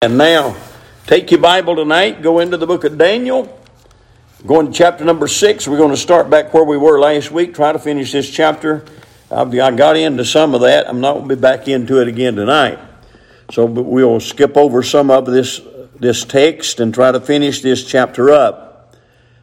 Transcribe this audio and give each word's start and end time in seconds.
And 0.00 0.16
now, 0.16 0.54
take 1.08 1.28
your 1.32 1.40
Bible 1.40 1.74
tonight, 1.74 2.22
go 2.22 2.38
into 2.38 2.56
the 2.56 2.68
book 2.68 2.84
of 2.84 2.96
Daniel, 2.96 3.60
go 4.46 4.60
into 4.60 4.70
chapter 4.70 5.04
number 5.04 5.26
six. 5.26 5.66
We're 5.66 5.76
going 5.76 5.90
to 5.90 5.96
start 5.96 6.30
back 6.30 6.54
where 6.54 6.62
we 6.62 6.76
were 6.76 7.00
last 7.00 7.32
week, 7.32 7.52
try 7.52 7.72
to 7.72 7.80
finish 7.80 8.12
this 8.12 8.30
chapter. 8.30 8.84
I 9.28 9.44
got 9.72 9.96
into 9.96 10.24
some 10.24 10.54
of 10.54 10.60
that. 10.60 10.88
I'm 10.88 11.00
not 11.00 11.14
going 11.14 11.28
to 11.28 11.34
be 11.34 11.40
back 11.40 11.66
into 11.66 12.00
it 12.00 12.06
again 12.06 12.36
tonight. 12.36 12.78
So 13.50 13.64
we'll 13.64 14.20
skip 14.20 14.56
over 14.56 14.84
some 14.84 15.10
of 15.10 15.26
this, 15.26 15.60
this 15.98 16.24
text 16.24 16.78
and 16.78 16.94
try 16.94 17.10
to 17.10 17.18
finish 17.18 17.60
this 17.60 17.84
chapter 17.84 18.30
up. 18.30 18.94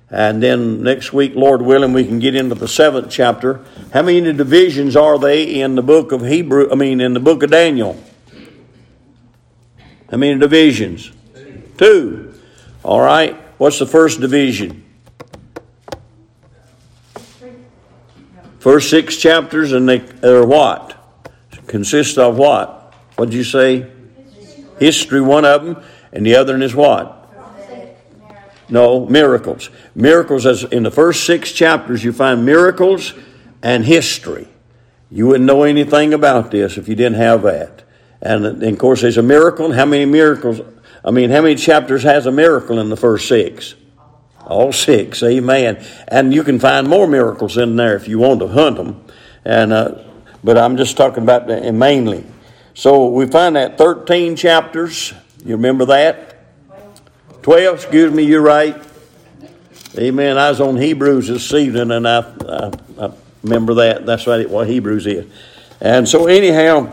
And 0.10 0.42
then 0.42 0.84
next 0.84 1.12
week, 1.12 1.36
Lord 1.36 1.64
willing, 1.64 1.92
we 1.92 2.06
can 2.06 2.20
get 2.20 2.34
into 2.34 2.56
the 2.56 2.70
seventh 2.70 3.10
chapter. 3.10 3.60
How 3.92 4.04
many 4.04 4.22
divisions 4.32 4.96
are 4.96 5.20
they 5.20 5.60
in 5.60 5.76
the 5.76 5.84
book 5.84 6.14
of 6.14 6.26
Hebrew? 6.26 6.72
I 6.72 6.76
mean, 6.76 7.02
in 7.02 7.14
the 7.14 7.20
book 7.20 7.44
of 7.44 7.52
Daniel? 7.52 8.02
How 10.10 10.18
many 10.18 10.40
divisions? 10.40 11.12
Two. 11.78 12.34
All 12.84 13.02
right. 13.02 13.36
What's 13.58 13.80
the 13.80 13.86
first 13.86 14.20
division? 14.20 14.84
First 18.60 18.90
six 18.90 19.18
chapters, 19.18 19.72
and 19.72 19.88
they 19.88 20.04
are 20.24 20.46
what? 20.46 20.96
Consist 21.68 22.18
of 22.18 22.38
what? 22.38 22.94
What 23.16 23.30
did 23.30 23.36
you 23.36 23.44
say? 23.44 23.92
History, 24.80 25.22
one 25.22 25.46
of 25.46 25.64
them, 25.64 25.84
and 26.12 26.26
the 26.26 26.36
other 26.36 26.54
one 26.54 26.64
is 26.64 26.76
what? 26.76 27.22
No, 28.68 29.06
miracles. 29.06 29.70
Miracles, 29.94 30.46
as 30.46 30.64
in 30.64 30.84
the 30.84 30.92
first 30.92 31.26
six 31.26 31.52
chapters, 31.52 32.04
you 32.04 32.12
find 32.12 32.46
miracles 32.46 33.14
and 33.62 33.86
history. 33.86 34.48
You 35.12 35.28
wouldn't 35.28 35.46
know 35.46 35.64
anything 35.64 36.14
about 36.14 36.52
this 36.52 36.78
if 36.78 36.88
you 36.88 36.96
didn't 36.96 37.18
have 37.18 37.44
that. 37.44 37.84
And, 38.26 38.44
and 38.46 38.64
of 38.64 38.78
course, 38.80 39.02
there's 39.02 39.18
a 39.18 39.24
miracle. 39.24 39.68
And 39.68 39.76
How 39.76 39.86
many 39.86 40.06
miracles? 40.06 40.60
I 41.04 41.12
mean, 41.12 41.30
how 41.30 41.44
many 41.44 41.54
chapters 41.54 42.02
has 42.02 42.26
a 42.26 42.32
miracle 42.32 42.80
in 42.80 42.90
the 42.90 42.98
first 42.98 43.28
six? 43.28 43.76
All 44.42 44.72
six, 44.72 45.22
amen. 45.22 45.86
And 46.08 46.34
you 46.34 46.44
can 46.44 46.60
find 46.60 46.88
more 46.88 47.08
miracles 47.08 47.58
in 47.58 47.76
there 47.76 47.96
if 47.96 48.08
you 48.08 48.18
want 48.18 48.40
to 48.40 48.48
hunt 48.48 48.78
them. 48.78 49.06
And 49.44 49.72
uh, 49.72 50.04
but 50.44 50.58
I'm 50.58 50.76
just 50.76 50.98
talking 50.98 51.22
about 51.22 51.48
mainly. 51.48 52.26
So 52.74 53.08
we 53.10 53.28
find 53.28 53.56
that 53.56 53.78
13 53.78 54.36
chapters. 54.36 55.14
You 55.44 55.56
remember 55.56 55.86
that? 55.86 56.36
12. 57.44 57.76
Excuse 57.76 58.12
me, 58.12 58.24
you're 58.24 58.42
right. 58.42 58.76
Amen. 59.98 60.38
I 60.38 60.50
was 60.50 60.62
on 60.62 60.78
Hebrews 60.78 61.28
this 61.28 61.54
evening, 61.54 61.92
and 61.92 62.08
I, 62.08 62.20
I, 62.20 62.72
I 63.00 63.12
remember 63.44 63.76
that. 63.76 64.06
That's 64.06 64.26
right. 64.26 64.50
What 64.50 64.68
Hebrews 64.68 65.06
is. 65.06 65.32
And 65.80 66.10
so 66.10 66.26
anyhow. 66.26 66.92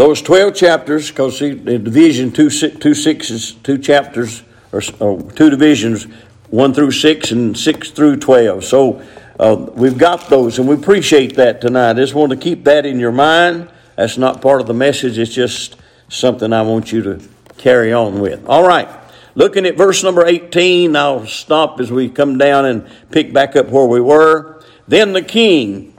Those 0.00 0.22
12 0.22 0.54
chapters, 0.54 1.10
because 1.10 1.40
the 1.40 1.78
division, 1.78 2.32
two, 2.32 2.48
two 2.48 2.94
sixes, 2.94 3.52
two 3.52 3.76
chapters, 3.76 4.42
or, 4.72 4.80
or, 4.98 5.30
two 5.32 5.50
divisions, 5.50 6.04
one 6.48 6.72
through 6.72 6.92
six 6.92 7.32
and 7.32 7.54
six 7.54 7.90
through 7.90 8.16
12. 8.16 8.64
So 8.64 9.02
uh, 9.38 9.56
we've 9.74 9.98
got 9.98 10.30
those, 10.30 10.58
and 10.58 10.66
we 10.66 10.74
appreciate 10.74 11.36
that 11.36 11.60
tonight. 11.60 11.90
I 11.90 11.92
just 11.92 12.14
want 12.14 12.30
to 12.30 12.38
keep 12.38 12.64
that 12.64 12.86
in 12.86 12.98
your 12.98 13.12
mind. 13.12 13.70
That's 13.96 14.16
not 14.16 14.40
part 14.40 14.62
of 14.62 14.66
the 14.66 14.72
message, 14.72 15.18
it's 15.18 15.34
just 15.34 15.76
something 16.08 16.50
I 16.50 16.62
want 16.62 16.92
you 16.92 17.02
to 17.02 17.20
carry 17.58 17.92
on 17.92 18.20
with. 18.20 18.42
All 18.46 18.66
right. 18.66 18.88
Looking 19.34 19.66
at 19.66 19.76
verse 19.76 20.02
number 20.02 20.24
18, 20.24 20.96
I'll 20.96 21.26
stop 21.26 21.78
as 21.78 21.92
we 21.92 22.08
come 22.08 22.38
down 22.38 22.64
and 22.64 22.88
pick 23.10 23.34
back 23.34 23.54
up 23.54 23.68
where 23.68 23.84
we 23.84 24.00
were. 24.00 24.64
Then 24.88 25.12
the 25.12 25.20
king 25.20 25.92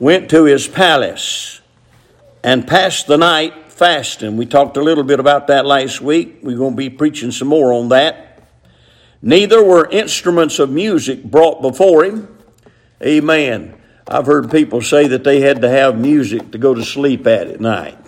went 0.00 0.28
to 0.30 0.42
his 0.42 0.66
palace 0.66 1.57
and 2.42 2.66
passed 2.66 3.06
the 3.06 3.16
night 3.16 3.72
fasting. 3.72 4.36
We 4.36 4.46
talked 4.46 4.76
a 4.76 4.82
little 4.82 5.04
bit 5.04 5.20
about 5.20 5.46
that 5.46 5.64
last 5.64 6.00
week. 6.00 6.38
We're 6.42 6.56
going 6.56 6.72
to 6.72 6.76
be 6.76 6.90
preaching 6.90 7.30
some 7.30 7.48
more 7.48 7.72
on 7.72 7.88
that. 7.90 8.48
Neither 9.22 9.62
were 9.62 9.88
instruments 9.88 10.58
of 10.58 10.70
music 10.70 11.24
brought 11.24 11.62
before 11.62 12.04
him. 12.04 12.36
Amen. 13.02 13.74
I've 14.06 14.26
heard 14.26 14.50
people 14.50 14.82
say 14.82 15.06
that 15.08 15.24
they 15.24 15.40
had 15.40 15.62
to 15.62 15.68
have 15.68 15.98
music 15.98 16.50
to 16.52 16.58
go 16.58 16.74
to 16.74 16.84
sleep 16.84 17.26
at 17.26 17.46
at 17.48 17.60
night. 17.60 17.98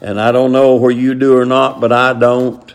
And 0.00 0.20
I 0.20 0.32
don't 0.32 0.52
know 0.52 0.76
where 0.76 0.90
you 0.90 1.14
do 1.14 1.38
or 1.38 1.46
not, 1.46 1.80
but 1.80 1.92
I 1.92 2.12
don't. 2.12 2.74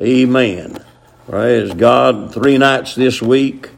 Amen. 0.00 0.82
Praise 1.28 1.74
God. 1.74 2.32
Three 2.32 2.56
nights 2.56 2.94
this 2.94 3.20
week 3.20 3.70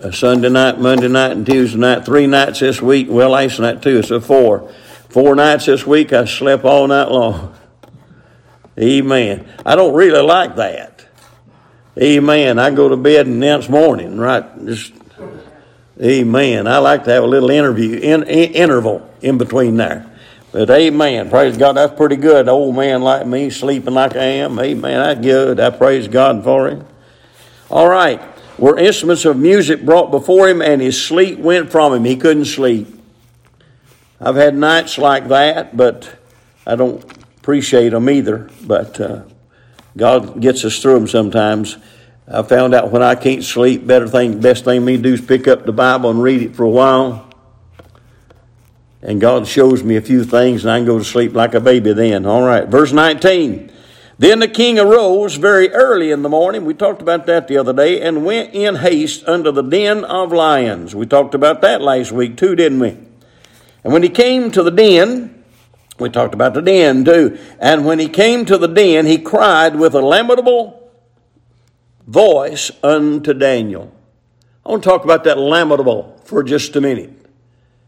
uh, 0.00 0.10
Sunday 0.10 0.48
night, 0.48 0.78
Monday 0.78 1.08
night, 1.08 1.32
and 1.32 1.44
Tuesday 1.44 1.78
night. 1.78 2.04
Three 2.04 2.26
nights 2.26 2.60
this 2.60 2.80
week. 2.80 3.08
Well, 3.10 3.30
last 3.30 3.58
night 3.58 3.82
too, 3.82 4.02
so 4.02 4.20
four. 4.20 4.72
Four 5.12 5.34
nights 5.34 5.66
this 5.66 5.86
week, 5.86 6.14
I 6.14 6.24
slept 6.24 6.64
all 6.64 6.86
night 6.86 7.10
long. 7.10 7.54
Amen. 8.78 9.46
I 9.66 9.76
don't 9.76 9.92
really 9.92 10.22
like 10.22 10.56
that. 10.56 11.04
Amen. 12.00 12.58
I 12.58 12.70
go 12.70 12.88
to 12.88 12.96
bed 12.96 13.26
and 13.26 13.38
next 13.38 13.68
morning, 13.68 14.16
right? 14.16 14.42
Just, 14.64 14.94
amen. 16.00 16.66
I 16.66 16.78
like 16.78 17.04
to 17.04 17.10
have 17.10 17.24
a 17.24 17.26
little 17.26 17.50
interview, 17.50 17.98
in, 17.98 18.22
in, 18.22 18.54
interval 18.54 19.06
in 19.20 19.36
between 19.36 19.76
there. 19.76 20.10
But 20.50 20.70
amen. 20.70 21.28
Praise 21.28 21.58
God. 21.58 21.74
That's 21.74 21.94
pretty 21.94 22.16
good. 22.16 22.48
Old 22.48 22.74
man 22.74 23.02
like 23.02 23.26
me 23.26 23.50
sleeping 23.50 23.92
like 23.92 24.16
I 24.16 24.24
am. 24.24 24.58
Amen. 24.58 24.80
That's 24.98 25.20
good. 25.20 25.60
I 25.60 25.68
praise 25.68 26.08
God 26.08 26.42
for 26.42 26.68
him. 26.68 26.86
All 27.70 27.86
right. 27.86 28.18
Were 28.58 28.78
instruments 28.78 29.26
of 29.26 29.36
music 29.36 29.84
brought 29.84 30.10
before 30.10 30.48
him, 30.48 30.62
and 30.62 30.80
his 30.80 31.02
sleep 31.04 31.38
went 31.38 31.70
from 31.70 31.92
him. 31.92 32.04
He 32.04 32.16
couldn't 32.16 32.46
sleep. 32.46 33.01
I've 34.24 34.36
had 34.36 34.54
nights 34.54 34.98
like 34.98 35.28
that, 35.28 35.76
but 35.76 36.08
I 36.64 36.76
don't 36.76 37.02
appreciate 37.38 37.88
them 37.88 38.08
either. 38.08 38.48
But 38.64 39.00
uh, 39.00 39.24
God 39.96 40.40
gets 40.40 40.64
us 40.64 40.80
through 40.80 40.94
them 40.94 41.08
sometimes. 41.08 41.76
I 42.28 42.42
found 42.42 42.72
out 42.72 42.92
when 42.92 43.02
I 43.02 43.16
can't 43.16 43.42
sleep, 43.42 43.84
better 43.84 44.06
thing, 44.06 44.40
best 44.40 44.64
thing 44.64 44.84
me 44.84 44.96
to 44.96 45.02
do 45.02 45.14
is 45.14 45.20
pick 45.20 45.48
up 45.48 45.66
the 45.66 45.72
Bible 45.72 46.08
and 46.10 46.22
read 46.22 46.40
it 46.40 46.54
for 46.54 46.62
a 46.62 46.70
while. 46.70 47.28
And 49.02 49.20
God 49.20 49.48
shows 49.48 49.82
me 49.82 49.96
a 49.96 50.00
few 50.00 50.22
things, 50.22 50.64
and 50.64 50.70
I 50.70 50.78
can 50.78 50.86
go 50.86 50.98
to 50.98 51.04
sleep 51.04 51.34
like 51.34 51.54
a 51.54 51.60
baby 51.60 51.92
then. 51.92 52.24
All 52.24 52.42
right, 52.42 52.68
verse 52.68 52.92
19. 52.92 53.72
Then 54.18 54.38
the 54.38 54.46
king 54.46 54.78
arose 54.78 55.34
very 55.34 55.68
early 55.70 56.12
in 56.12 56.22
the 56.22 56.28
morning. 56.28 56.64
We 56.64 56.74
talked 56.74 57.02
about 57.02 57.26
that 57.26 57.48
the 57.48 57.56
other 57.56 57.72
day, 57.72 58.00
and 58.00 58.24
went 58.24 58.54
in 58.54 58.76
haste 58.76 59.26
under 59.26 59.50
the 59.50 59.62
den 59.62 60.04
of 60.04 60.30
lions. 60.30 60.94
We 60.94 61.06
talked 61.06 61.34
about 61.34 61.60
that 61.62 61.82
last 61.82 62.12
week 62.12 62.36
too, 62.36 62.54
didn't 62.54 62.78
we? 62.78 62.96
And 63.84 63.92
when 63.92 64.02
he 64.02 64.08
came 64.08 64.50
to 64.52 64.62
the 64.62 64.70
den, 64.70 65.44
we 65.98 66.08
talked 66.08 66.34
about 66.34 66.54
the 66.54 66.62
den 66.62 67.04
too. 67.04 67.38
And 67.58 67.84
when 67.84 67.98
he 67.98 68.08
came 68.08 68.44
to 68.46 68.58
the 68.58 68.68
den, 68.68 69.06
he 69.06 69.18
cried 69.18 69.76
with 69.76 69.94
a 69.94 70.00
lamentable 70.00 70.90
voice 72.06 72.70
unto 72.82 73.32
Daniel. 73.32 73.92
I 74.64 74.70
want 74.70 74.82
to 74.82 74.88
talk 74.88 75.04
about 75.04 75.24
that 75.24 75.38
lamentable 75.38 76.20
for 76.24 76.42
just 76.42 76.76
a 76.76 76.80
minute. 76.80 77.12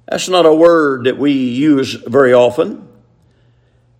That's 0.06 0.28
not 0.28 0.46
a 0.46 0.54
word 0.54 1.04
that 1.04 1.18
we 1.18 1.32
use 1.32 1.94
very 1.94 2.32
often. 2.32 2.88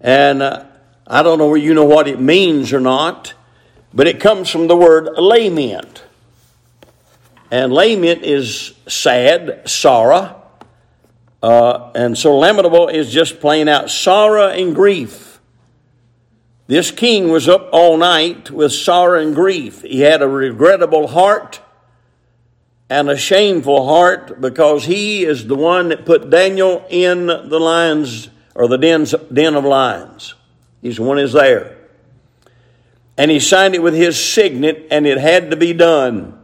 And 0.01 0.43
uh, 0.43 0.65
I 1.07 1.23
don't 1.23 1.39
know 1.39 1.49
whether 1.49 1.65
you 1.65 1.75
know 1.75 1.85
what 1.85 2.09
it 2.09 2.21
means 2.21 2.73
or 2.73 2.81
not, 2.81 3.35
but 3.93 4.07
it 4.07 4.21
comes 4.21 4.51
from 4.51 4.67
the 4.67 4.77
word 4.77 5.09
lament. 5.17 6.05
And 7.51 7.73
lament 7.73 8.23
is 8.23 8.75
sad, 8.87 9.69
sorrow. 9.69 10.44
Uh, 11.45 11.91
and 11.95 12.17
so 12.17 12.39
lamentable 12.39 12.89
is 12.89 13.13
just 13.13 13.39
plain 13.39 13.69
out 13.69 13.91
sorrow 13.91 14.49
and 14.49 14.75
grief. 14.75 15.39
This 16.69 16.91
king 16.91 17.29
was 17.29 17.51
up 17.51 17.69
all 17.71 17.99
night 17.99 18.51
with 18.51 18.73
sorrow 18.73 19.21
and 19.21 19.35
grief. 19.35 19.83
He 19.83 20.01
had 20.01 20.23
a 20.23 20.27
regrettable 20.27 21.09
heart 21.09 21.61
and 22.89 23.11
a 23.11 23.19
shameful 23.19 23.87
heart 23.87 24.41
because 24.41 24.87
he 24.87 25.27
is 25.27 25.47
the 25.47 25.55
one 25.55 25.91
that 25.91 26.07
put 26.07 26.31
Daniel 26.31 26.83
in 26.89 27.27
the 27.27 27.61
lions 27.61 28.31
or 28.55 28.67
the 28.67 28.79
den 28.79 29.55
of 29.55 29.65
lions. 29.67 30.35
He's 30.81 30.97
the 30.97 31.03
one 31.03 31.19
is 31.19 31.35
there. 31.35 31.77
And 33.19 33.31
he 33.31 33.39
signed 33.39 33.75
it 33.75 33.83
with 33.83 33.93
his 33.93 34.19
signet 34.19 34.87
and 34.91 35.07
it 35.07 35.19
had 35.19 35.51
to 35.51 35.59
be 35.59 35.75
done. 35.75 36.41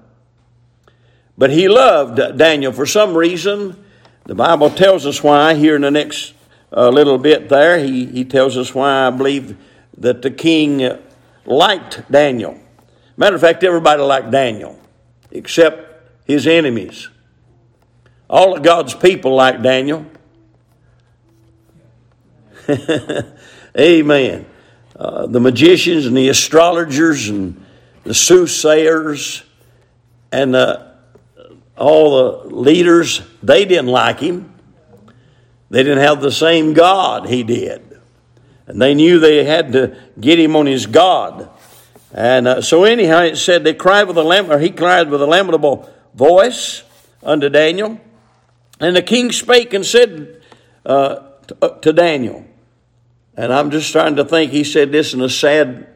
But 1.39 1.49
he 1.49 1.71
loved 1.71 2.37
Daniel 2.37 2.75
for 2.75 2.85
some 2.85 3.17
reason. 3.17 3.83
The 4.31 4.37
Bible 4.37 4.71
tells 4.71 5.07
us 5.07 5.25
why 5.25 5.55
here 5.55 5.75
in 5.75 5.83
the 5.83 5.91
next 5.91 6.35
uh, 6.73 6.89
little 6.89 7.19
bit 7.19 7.49
there. 7.49 7.81
He, 7.81 8.07
he 8.07 8.25
tells 8.25 8.57
us 8.57 8.73
why 8.73 9.09
I 9.09 9.11
believe 9.11 9.57
that 9.99 10.23
the 10.23 10.31
king 10.31 10.89
liked 11.45 12.09
Daniel. 12.09 12.57
Matter 13.17 13.35
of 13.35 13.41
fact, 13.41 13.65
everybody 13.65 14.01
liked 14.03 14.31
Daniel 14.31 14.79
except 15.33 16.07
his 16.27 16.47
enemies. 16.47 17.09
All 18.29 18.57
of 18.57 18.63
God's 18.63 18.95
people 18.95 19.35
liked 19.35 19.63
Daniel. 19.63 20.07
Amen. 23.77 24.47
Uh, 24.95 25.27
the 25.27 25.41
magicians 25.41 26.07
and 26.07 26.17
the 26.17 26.29
astrologers 26.29 27.29
and 27.29 27.67
the 28.05 28.15
soothsayers 28.15 29.43
and 30.31 30.55
the 30.55 30.90
all 31.81 32.45
the 32.45 32.55
leaders, 32.55 33.23
they 33.43 33.65
didn't 33.65 33.87
like 33.87 34.21
him. 34.21 34.55
They 35.71 35.83
didn't 35.83 36.05
have 36.05 36.21
the 36.21 36.33
same 36.33 36.75
God 36.75 37.27
he 37.27 37.43
did. 37.43 37.99
And 38.67 38.81
they 38.81 38.95
knew 38.95 39.19
they 39.19 39.45
had 39.45 39.73
to 39.73 39.97
get 40.19 40.39
him 40.39 40.57
on 40.57 40.67
his 40.67 40.87
God. 40.87 41.49
And 42.13 42.47
uh, 42.47 42.63
so, 42.63 42.85
anyhow, 42.85 43.23
it 43.23 43.37
said 43.37 43.65
they 43.65 43.75
cried 43.75 44.05
with 44.05 44.19
a 44.19 44.23
lam- 44.23 44.51
or 44.51 44.59
he 44.59 44.71
cried 44.71 45.11
with 45.11 45.23
a 45.23 45.27
lamentable 45.27 45.89
voice 46.15 46.83
unto 47.23 47.49
Daniel. 47.49 48.01
And 48.79 48.97
the 48.97 49.03
king 49.03 49.33
spake 49.33 49.73
and 49.75 49.85
said 49.85 50.43
uh, 50.85 51.17
to, 51.47 51.57
uh, 51.63 51.79
to 51.81 51.93
Daniel, 51.93 52.45
and 53.37 53.53
I'm 53.53 53.71
just 53.71 53.93
trying 53.93 54.17
to 54.17 54.25
think, 54.25 54.53
he 54.53 54.65
said 54.65 54.93
this 54.93 55.15
in 55.15 55.21
a 55.21 55.29
sad, 55.29 55.87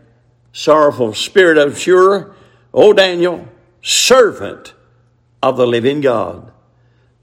sorrowful 0.52 1.14
spirit, 1.14 1.58
I'm 1.58 1.74
sure. 1.74 2.34
Oh, 2.72 2.92
Daniel, 2.92 3.48
servant 3.82 4.73
of 5.48 5.56
the 5.56 5.66
living 5.66 6.00
God. 6.00 6.50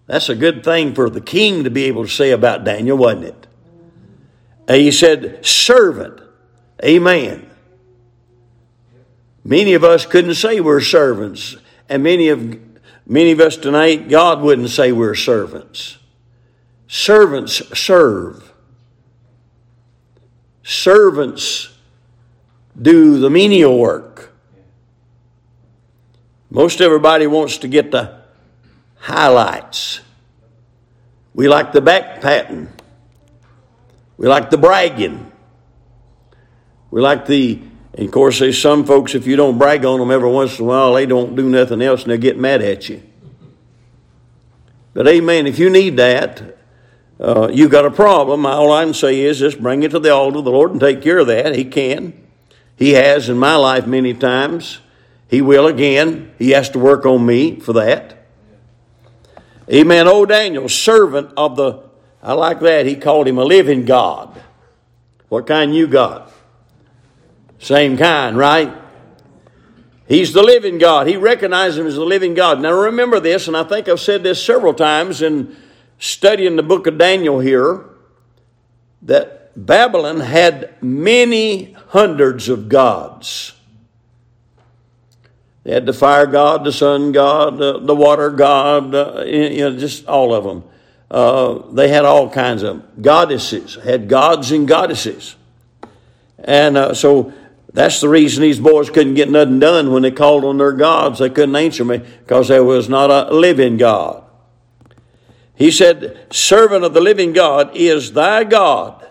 That's 0.05 0.29
a 0.29 0.35
good 0.35 0.63
thing 0.63 0.93
for 0.93 1.09
the 1.09 1.21
king 1.21 1.63
to 1.63 1.69
be 1.69 1.85
able 1.85 2.03
to 2.03 2.09
say 2.09 2.31
about 2.31 2.63
Daniel, 2.63 2.97
wasn't 2.97 3.25
it? 3.25 3.47
And 4.67 4.81
he 4.81 4.91
said, 4.91 5.45
servant. 5.45 6.21
Amen. 6.83 7.49
Many 9.43 9.73
of 9.73 9.83
us 9.83 10.05
couldn't 10.05 10.35
say 10.35 10.59
we're 10.59 10.81
servants, 10.81 11.55
and 11.89 12.03
many 12.03 12.29
of 12.29 12.59
many 13.07 13.31
of 13.31 13.39
us 13.39 13.57
tonight, 13.57 14.07
God 14.07 14.41
wouldn't 14.41 14.69
say 14.69 14.91
we're 14.91 15.15
servants. 15.15 15.97
Servants 16.87 17.61
serve. 17.77 18.53
Servants 20.63 21.75
do 22.79 23.19
the 23.19 23.31
menial 23.31 23.79
work. 23.79 24.10
Most 26.53 26.81
everybody 26.81 27.27
wants 27.27 27.59
to 27.59 27.69
get 27.69 27.91
the 27.91 28.19
highlights. 28.97 30.01
We 31.33 31.47
like 31.47 31.71
the 31.71 31.79
back 31.79 32.19
patting. 32.19 32.67
We 34.17 34.27
like 34.27 34.49
the 34.49 34.57
bragging. 34.57 35.31
We 36.91 36.99
like 36.99 37.25
the, 37.25 37.61
and 37.93 38.05
of 38.05 38.11
course, 38.11 38.39
there's 38.39 38.61
some 38.61 38.83
folks, 38.83 39.15
if 39.15 39.25
you 39.25 39.37
don't 39.37 39.57
brag 39.57 39.85
on 39.85 40.01
them 40.01 40.11
every 40.11 40.29
once 40.29 40.59
in 40.59 40.65
a 40.65 40.67
while, 40.67 40.93
they 40.93 41.05
don't 41.05 41.37
do 41.37 41.49
nothing 41.49 41.81
else 41.81 42.03
and 42.03 42.11
they 42.11 42.17
get 42.17 42.37
mad 42.37 42.61
at 42.61 42.89
you. 42.89 43.01
But 44.93 45.07
amen, 45.07 45.47
if 45.47 45.57
you 45.57 45.69
need 45.69 45.95
that, 45.97 46.57
uh, 47.17 47.47
you 47.49 47.69
got 47.69 47.85
a 47.85 47.91
problem. 47.91 48.45
All 48.45 48.73
I 48.73 48.83
can 48.83 48.93
say 48.93 49.21
is 49.21 49.39
just 49.39 49.61
bring 49.61 49.83
it 49.83 49.91
to 49.91 49.99
the 49.99 50.13
altar 50.13 50.39
of 50.39 50.43
the 50.43 50.51
Lord 50.51 50.71
and 50.71 50.81
take 50.81 51.01
care 51.01 51.19
of 51.19 51.27
that. 51.27 51.55
He 51.55 51.63
can. 51.63 52.27
He 52.75 52.91
has 52.91 53.29
in 53.29 53.37
my 53.37 53.55
life 53.55 53.87
many 53.87 54.13
times. 54.13 54.79
He 55.31 55.41
will 55.41 55.65
again. 55.65 56.33
He 56.37 56.51
has 56.51 56.69
to 56.71 56.79
work 56.79 57.05
on 57.05 57.25
me 57.25 57.57
for 57.61 57.71
that. 57.73 58.17
Amen. 59.71 60.05
Oh, 60.05 60.25
Daniel, 60.25 60.67
servant 60.67 61.31
of 61.37 61.55
the, 61.55 61.83
I 62.21 62.33
like 62.33 62.59
that. 62.59 62.85
He 62.85 62.97
called 62.97 63.29
him 63.29 63.37
a 63.37 63.45
living 63.45 63.85
God. 63.85 64.41
What 65.29 65.47
kind 65.47 65.73
you 65.73 65.87
got? 65.87 66.29
Same 67.59 67.95
kind, 67.95 68.37
right? 68.37 68.75
He's 70.05 70.33
the 70.33 70.43
living 70.43 70.77
God. 70.77 71.07
He 71.07 71.15
recognized 71.15 71.77
him 71.77 71.87
as 71.87 71.95
the 71.95 72.03
living 72.03 72.33
God. 72.33 72.59
Now 72.59 72.73
remember 72.73 73.21
this, 73.21 73.47
and 73.47 73.55
I 73.55 73.63
think 73.63 73.87
I've 73.87 74.01
said 74.01 74.23
this 74.23 74.43
several 74.43 74.73
times 74.73 75.21
in 75.21 75.55
studying 75.97 76.57
the 76.57 76.63
book 76.63 76.87
of 76.87 76.97
Daniel 76.97 77.39
here, 77.39 77.85
that 79.03 79.53
Babylon 79.55 80.19
had 80.19 80.75
many 80.83 81.71
hundreds 81.71 82.49
of 82.49 82.67
gods. 82.67 83.53
They 85.63 85.73
had 85.73 85.85
the 85.85 85.93
fire 85.93 86.25
god, 86.25 86.63
the 86.63 86.71
sun 86.71 87.11
god, 87.11 87.57
the, 87.57 87.79
the 87.79 87.95
water 87.95 88.31
god, 88.31 88.95
uh, 88.95 89.23
you 89.25 89.59
know, 89.59 89.77
just 89.77 90.07
all 90.07 90.33
of 90.33 90.43
them. 90.43 90.63
Uh, 91.09 91.71
they 91.73 91.89
had 91.89 92.05
all 92.05 92.29
kinds 92.29 92.63
of 92.63 93.01
goddesses, 93.01 93.75
had 93.75 94.07
gods 94.07 94.51
and 94.51 94.67
goddesses. 94.67 95.35
And 96.39 96.77
uh, 96.77 96.93
so 96.93 97.33
that's 97.73 98.01
the 98.01 98.09
reason 98.09 98.41
these 98.41 98.59
boys 98.59 98.89
couldn't 98.89 99.13
get 99.13 99.29
nothing 99.29 99.59
done 99.59 99.91
when 99.91 100.01
they 100.01 100.11
called 100.11 100.43
on 100.43 100.57
their 100.57 100.71
gods. 100.71 101.19
They 101.19 101.29
couldn't 101.29 101.55
answer 101.55 101.85
me 101.85 101.97
because 101.97 102.47
there 102.47 102.63
was 102.63 102.89
not 102.89 103.11
a 103.11 103.33
living 103.33 103.77
God. 103.77 104.23
He 105.55 105.69
said, 105.69 106.25
Servant 106.31 106.83
of 106.83 106.93
the 106.93 107.01
living 107.01 107.33
God 107.33 107.75
is 107.75 108.13
thy 108.13 108.43
God, 108.43 109.07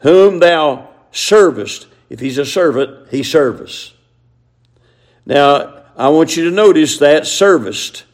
whom 0.00 0.40
thou 0.40 0.90
servest. 1.10 1.86
If 2.10 2.20
he's 2.20 2.38
a 2.38 2.44
servant, 2.44 3.08
he 3.10 3.22
serves. 3.22 3.95
Now, 5.26 5.82
I 5.96 6.08
want 6.08 6.36
you 6.36 6.44
to 6.44 6.50
notice 6.50 6.98
that 6.98 7.26
serviced. 7.26 8.04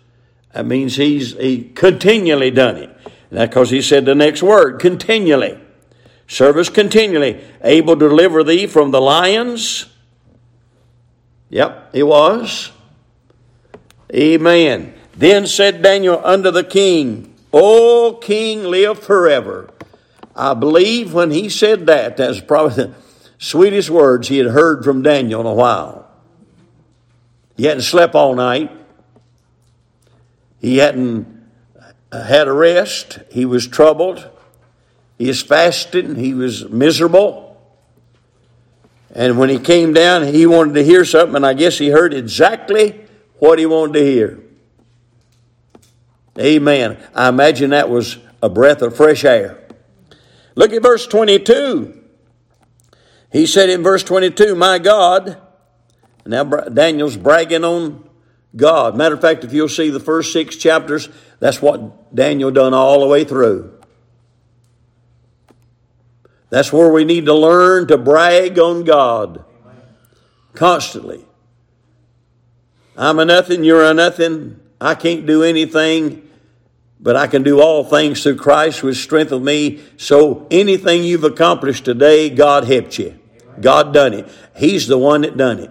That 0.55 0.67
means 0.67 0.97
he's 0.97 1.35
he 1.35 1.64
continually 1.64 2.50
done 2.50 2.76
it. 2.76 2.97
Because 3.31 3.70
he 3.70 3.81
said 3.81 4.05
the 4.05 4.14
next 4.14 4.43
word, 4.43 4.79
continually. 4.81 5.59
Service 6.26 6.69
continually. 6.69 7.43
Able 7.62 7.97
to 7.97 8.09
deliver 8.09 8.43
thee 8.44 8.67
from 8.67 8.91
the 8.91 9.00
lions. 9.00 9.87
Yep, 11.49 11.94
he 11.94 12.03
was. 12.03 12.73
Amen. 14.15 14.94
Then 15.15 15.47
said 15.47 15.82
Daniel 15.82 16.20
unto 16.25 16.50
the 16.50 16.65
king, 16.65 17.35
O 17.53 18.19
king, 18.23 18.65
live 18.65 18.99
forever. 18.99 19.69
I 20.35 20.55
believe 20.55 21.12
when 21.12 21.31
he 21.31 21.49
said 21.49 21.87
that, 21.87 22.17
that's 22.17 22.41
probably 22.41 22.75
the 22.85 22.94
sweetest 23.38 23.91
words 23.91 24.29
he 24.29 24.38
had 24.38 24.49
heard 24.49 24.85
from 24.85 25.03
Daniel 25.03 25.41
in 25.41 25.47
a 25.47 25.55
while. 25.55 26.12
He 27.62 27.69
hadn't 27.69 27.85
slept 27.85 28.17
all 28.17 28.35
night. 28.35 28.73
He 30.61 30.79
hadn't 30.79 31.29
uh, 32.11 32.25
had 32.25 32.49
a 32.49 32.53
rest. 32.53 33.20
He 33.31 33.44
was 33.44 33.69
troubled. 33.69 34.29
He 35.17 35.29
was 35.29 35.41
fasting. 35.41 36.17
He 36.17 36.35
was 36.35 36.69
miserable. 36.69 37.56
And 39.14 39.38
when 39.38 39.49
he 39.49 39.61
came 39.61 39.93
down, 39.93 40.25
he 40.25 40.44
wanted 40.44 40.75
to 40.75 40.82
hear 40.82 41.05
something, 41.05 41.37
and 41.37 41.47
I 41.47 41.55
guess 41.55 41.79
he 41.79 41.91
heard 41.91 42.12
exactly 42.12 43.00
what 43.38 43.61
he 43.61 43.67
wanted 43.67 43.93
to 43.93 44.05
hear. 44.05 44.41
Amen. 46.41 46.99
I 47.15 47.29
imagine 47.29 47.70
that 47.70 47.88
was 47.88 48.19
a 48.43 48.49
breath 48.49 48.82
of 48.82 48.97
fresh 48.97 49.25
air. 49.25 49.62
Look 50.56 50.73
at 50.73 50.82
verse 50.82 51.06
22. 51.06 51.97
He 53.31 53.47
said 53.47 53.70
in 53.70 53.85
verse 53.85 54.03
22, 54.03 54.56
My 54.56 54.81
God, 54.81 55.41
now 56.27 56.45
Daniel's 56.45 57.17
bragging 57.17 57.65
on 57.65 58.09
God. 58.55 58.97
Matter 58.97 59.15
of 59.15 59.21
fact, 59.21 59.45
if 59.45 59.53
you'll 59.53 59.69
see 59.69 59.91
the 59.91 60.01
first 60.01 60.33
six 60.33 60.57
chapters, 60.57 61.09
that's 61.41 61.61
what 61.61 62.15
Daniel 62.15 62.51
done 62.51 62.75
all 62.75 63.01
the 63.01 63.07
way 63.07 63.25
through. 63.25 63.79
That's 66.51 66.73
where 66.73 66.93
we 66.93 67.05
need 67.05 67.25
to 67.27 67.35
learn 67.35 67.87
to 67.89 67.97
brag 67.97 68.59
on 68.59 68.85
God 68.85 69.45
constantly. 70.55 71.25
I'm 72.96 73.19
a 73.19 73.25
nothing, 73.25 73.65
you're 73.65 73.85
a 73.85 73.94
nothing. 73.94 74.61
I 74.79 74.94
can't 74.94 75.25
do 75.25 75.43
anything, 75.43 76.29
but 77.01 77.17
I 77.17 77.27
can 77.27 77.43
do 77.43 77.61
all 77.61 77.85
things 77.85 78.23
through 78.23 78.37
Christ 78.37 78.82
which 78.82 78.99
strengtheneth 78.99 79.43
me. 79.43 79.81
So 79.96 80.46
anything 80.51 81.05
you've 81.05 81.25
accomplished 81.25 81.87
today, 81.87 82.29
God 82.29 82.65
helped 82.65 82.99
you. 82.99 83.19
God 83.61 83.94
done 83.94 84.13
it. 84.13 84.29
He's 84.55 84.89
the 84.89 84.99
one 84.99 85.23
that 85.23 85.37
done 85.37 85.58
it. 85.58 85.70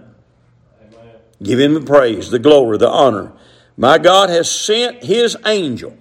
Give 1.41 1.59
him 1.59 1.73
the 1.73 1.81
praise, 1.81 2.29
the 2.29 2.39
glory, 2.39 2.77
the 2.77 2.89
honor. 2.89 3.31
My 3.77 3.97
God 3.97 4.29
has 4.29 4.49
sent 4.49 5.03
his 5.03 5.35
angel 5.45 5.97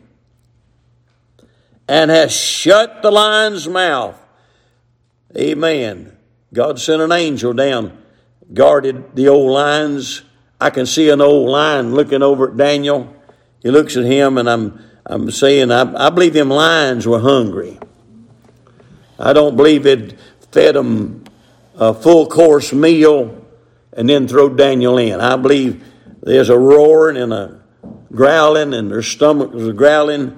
and 1.89 2.11
has 2.11 2.33
shut 2.33 3.03
the 3.03 3.11
lion's 3.11 3.67
mouth. 3.67 4.21
Amen. 5.37 6.17
God 6.53 6.79
sent 6.79 7.01
an 7.01 7.13
angel 7.13 7.53
down, 7.53 8.03
guarded 8.53 9.17
the 9.17 9.29
old 9.29 9.53
lions. 9.53 10.23
I 10.61 10.71
can 10.71 10.85
see 10.85 11.09
an 11.09 11.21
old 11.21 11.49
lion 11.49 11.95
looking 11.95 12.23
over 12.23 12.51
at 12.51 12.57
Daniel. 12.57 13.15
He 13.63 13.71
looks 13.71 13.97
at 13.97 14.05
him, 14.05 14.37
and 14.37 14.51
I'm, 14.51 14.83
I'm 15.07 15.31
saying, 15.31 15.71
I, 15.71 16.07
I 16.07 16.11
believe 16.11 16.35
them 16.35 16.51
lions 16.51 17.07
were 17.07 17.21
hungry. 17.21 17.79
I 19.19 19.33
don't 19.33 19.57
believe 19.57 19.87
it 19.87 20.19
fed 20.51 20.75
them 20.75 21.25
a 21.77 21.95
full 21.95 22.27
course 22.27 22.73
meal 22.73 23.40
and 23.93 24.09
then 24.09 24.29
throw 24.29 24.49
Daniel 24.49 24.99
in. 24.99 25.21
I 25.21 25.37
believe 25.37 25.85
there's 26.23 26.49
a 26.49 26.59
roaring 26.59 27.17
and 27.17 27.33
a 27.33 27.63
growling, 28.13 28.75
and 28.75 28.91
their 28.91 29.03
stomach 29.03 29.53
was 29.53 29.73
growling. 29.73 30.37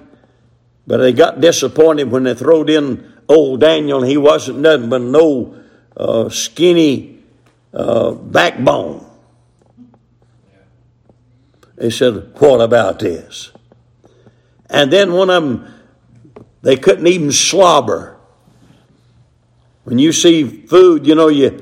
But 0.86 0.98
they 0.98 1.12
got 1.12 1.40
disappointed 1.40 2.10
when 2.10 2.24
they 2.24 2.34
throwed 2.34 2.68
in 2.68 3.12
old 3.28 3.60
Daniel, 3.60 4.02
he 4.02 4.16
wasn't 4.16 4.58
nothing 4.58 4.88
but 4.88 5.00
old 5.14 5.56
uh, 5.96 6.28
skinny 6.28 7.18
uh, 7.72 8.12
backbone. 8.12 9.06
They 11.76 11.90
said, 11.90 12.32
What 12.38 12.60
about 12.60 12.98
this? 12.98 13.50
And 14.68 14.92
then 14.92 15.12
one 15.12 15.30
of 15.30 15.42
them, 15.42 15.74
they 16.62 16.76
couldn't 16.76 17.06
even 17.06 17.32
slobber. 17.32 18.16
When 19.84 19.98
you 19.98 20.12
see 20.12 20.44
food, 20.44 21.06
you 21.06 21.14
know, 21.14 21.28
you 21.28 21.61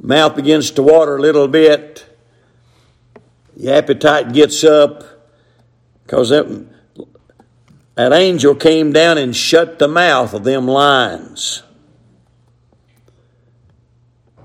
mouth 0.00 0.36
begins 0.36 0.70
to 0.72 0.82
water 0.82 1.16
a 1.16 1.20
little 1.20 1.48
bit, 1.48 2.04
the 3.56 3.72
appetite 3.72 4.32
gets 4.32 4.62
up 4.62 5.04
because 6.04 6.28
that, 6.28 6.66
that 7.96 8.12
angel 8.12 8.54
came 8.54 8.92
down 8.92 9.18
and 9.18 9.34
shut 9.34 9.78
the 9.78 9.88
mouth 9.88 10.32
of 10.32 10.44
them 10.44 10.66
lions. 10.66 11.62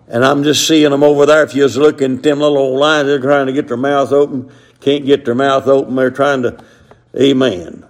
And 0.08 0.26
I'm 0.26 0.44
just 0.44 0.68
seeing 0.68 0.92
them 0.92 1.04
over 1.04 1.26
there. 1.26 1.44
If 1.44 1.56
you 1.56 1.64
was 1.64 1.78
looking 1.78 2.18
at 2.18 2.24
them 2.24 2.40
little 2.40 2.58
old 2.58 2.80
lions, 2.80 3.08
they're 3.08 3.20
trying 3.20 3.48
to 3.48 3.54
get 3.54 3.68
their 3.68 3.78
mouth 3.78 4.12
open. 4.12 4.52
Can't 4.82 5.06
get 5.06 5.26
their 5.26 5.36
mouth 5.36 5.68
open. 5.68 5.96
They're 5.96 6.12
trying 6.12 6.44
to, 6.44 6.64
amen. 7.16 7.86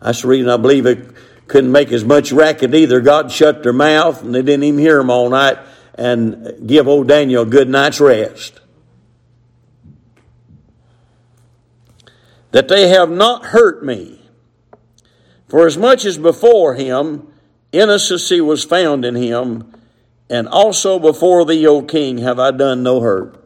That's 0.00 0.22
the 0.22 0.28
reason 0.28 0.48
I 0.48 0.56
believe 0.56 0.86
it 0.86 1.10
couldn't 1.48 1.72
make 1.72 1.90
as 1.90 2.04
much 2.04 2.30
racket 2.30 2.74
either. 2.74 3.00
God 3.00 3.32
shut 3.32 3.62
their 3.62 3.72
mouth 3.72 4.22
and 4.22 4.34
they 4.34 4.42
didn't 4.42 4.62
even 4.62 4.78
hear 4.78 4.98
them 4.98 5.10
all 5.10 5.28
night 5.28 5.58
and 5.98 6.66
give 6.66 6.86
old 6.86 7.08
Daniel 7.08 7.42
a 7.42 7.46
good 7.46 7.68
night's 7.68 8.00
rest. 8.00 8.60
That 12.52 12.68
they 12.68 12.88
have 12.88 13.10
not 13.10 13.46
hurt 13.46 13.84
me. 13.84 14.20
For 15.48 15.66
as 15.66 15.76
much 15.76 16.04
as 16.04 16.16
before 16.16 16.74
him, 16.74 17.26
innocency 17.72 18.40
was 18.40 18.64
found 18.64 19.04
in 19.04 19.16
him, 19.16 19.72
and 20.30 20.46
also 20.46 20.98
before 20.98 21.44
thee, 21.44 21.66
O 21.66 21.82
king, 21.82 22.18
have 22.18 22.38
I 22.38 22.52
done 22.52 22.82
no 22.82 23.00
hurt. 23.00 23.44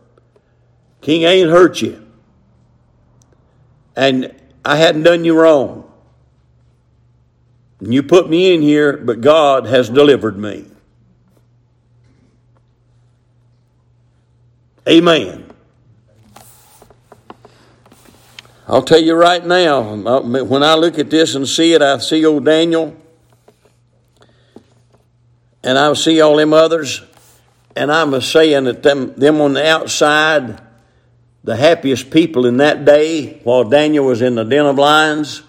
King, 1.01 1.23
ain't 1.23 1.51
hurt 1.51 1.81
you. 1.81 2.07
And 3.97 4.35
I 4.65 4.77
hadn't 4.77 5.03
done 5.05 5.25
you 5.25 5.39
wrong. 5.41 5.91
You 7.81 8.03
put 8.03 8.29
me 8.29 8.55
in 8.55 8.63
here, 8.63 8.97
but 8.97 9.21
God 9.21 9.67
has 9.67 9.89
delivered 9.89 10.39
me. 10.39 10.67
Amen. 14.89 15.49
I'll 18.67 18.83
tell 18.83 19.01
you 19.01 19.15
right 19.15 19.45
now, 19.45 19.81
uh, 19.81 20.23
when 20.23 20.63
I 20.65 20.75
look 20.75 20.99
at 20.99 21.09
this 21.09 21.37
and 21.37 21.47
see 21.47 21.75
it, 21.75 21.83
I 21.83 21.99
see 21.99 22.25
old 22.25 22.45
Daniel, 22.45 22.97
and 25.63 25.79
I 25.79 25.93
see 25.93 26.21
all 26.21 26.37
them 26.37 26.53
others, 26.53 27.03
and 27.77 27.93
I'm 27.93 28.21
saying 28.21 28.65
that 28.65 28.83
them, 28.83 29.15
them 29.15 29.41
on 29.41 29.53
the 29.53 29.65
outside, 29.65 30.61
the 31.45 31.57
happiest 31.57 32.11
people 32.11 32.45
in 32.45 32.57
that 32.57 32.85
day, 32.85 33.41
while 33.45 33.65
Daniel 33.65 34.07
was 34.07 34.21
in 34.21 34.35
the 34.35 34.45
den 34.45 34.67
of 34.67 34.79
lions, 34.79 35.43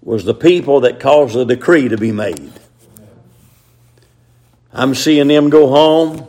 was 0.00 0.24
the 0.24 0.34
people 0.34 0.80
that 0.80 1.00
caused 1.00 1.34
the 1.34 1.44
decree 1.44 1.88
to 1.88 1.98
be 1.98 2.12
made. 2.12 2.52
I'm 4.72 4.94
seeing 4.94 5.28
them 5.28 5.50
go 5.50 5.68
home 5.68 6.28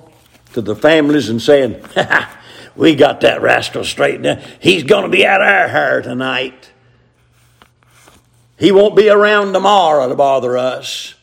to 0.56 0.62
the 0.62 0.76
families 0.76 1.30
and 1.30 1.42
saying, 1.42 1.84
We 2.78 2.96
got 2.96 3.22
that 3.22 3.42
rascal 3.42 3.84
straightened 3.84 4.42
He's 4.60 4.84
going 4.84 5.04
to 5.04 5.10
be 5.10 5.26
out 5.26 5.42
of 5.42 5.48
our 5.48 5.68
hair 5.68 6.02
tonight. 6.02 6.72
He 8.58 8.72
won't 8.72 8.96
be 8.96 9.10
around 9.10 9.52
tomorrow 9.52 10.08
to 10.08 10.16
bother 10.16 10.58
us. 10.58 11.14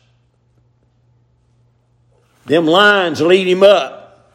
Them 2.45 2.67
lions 2.67 3.21
lead 3.21 3.47
him 3.47 3.63
up. 3.63 4.33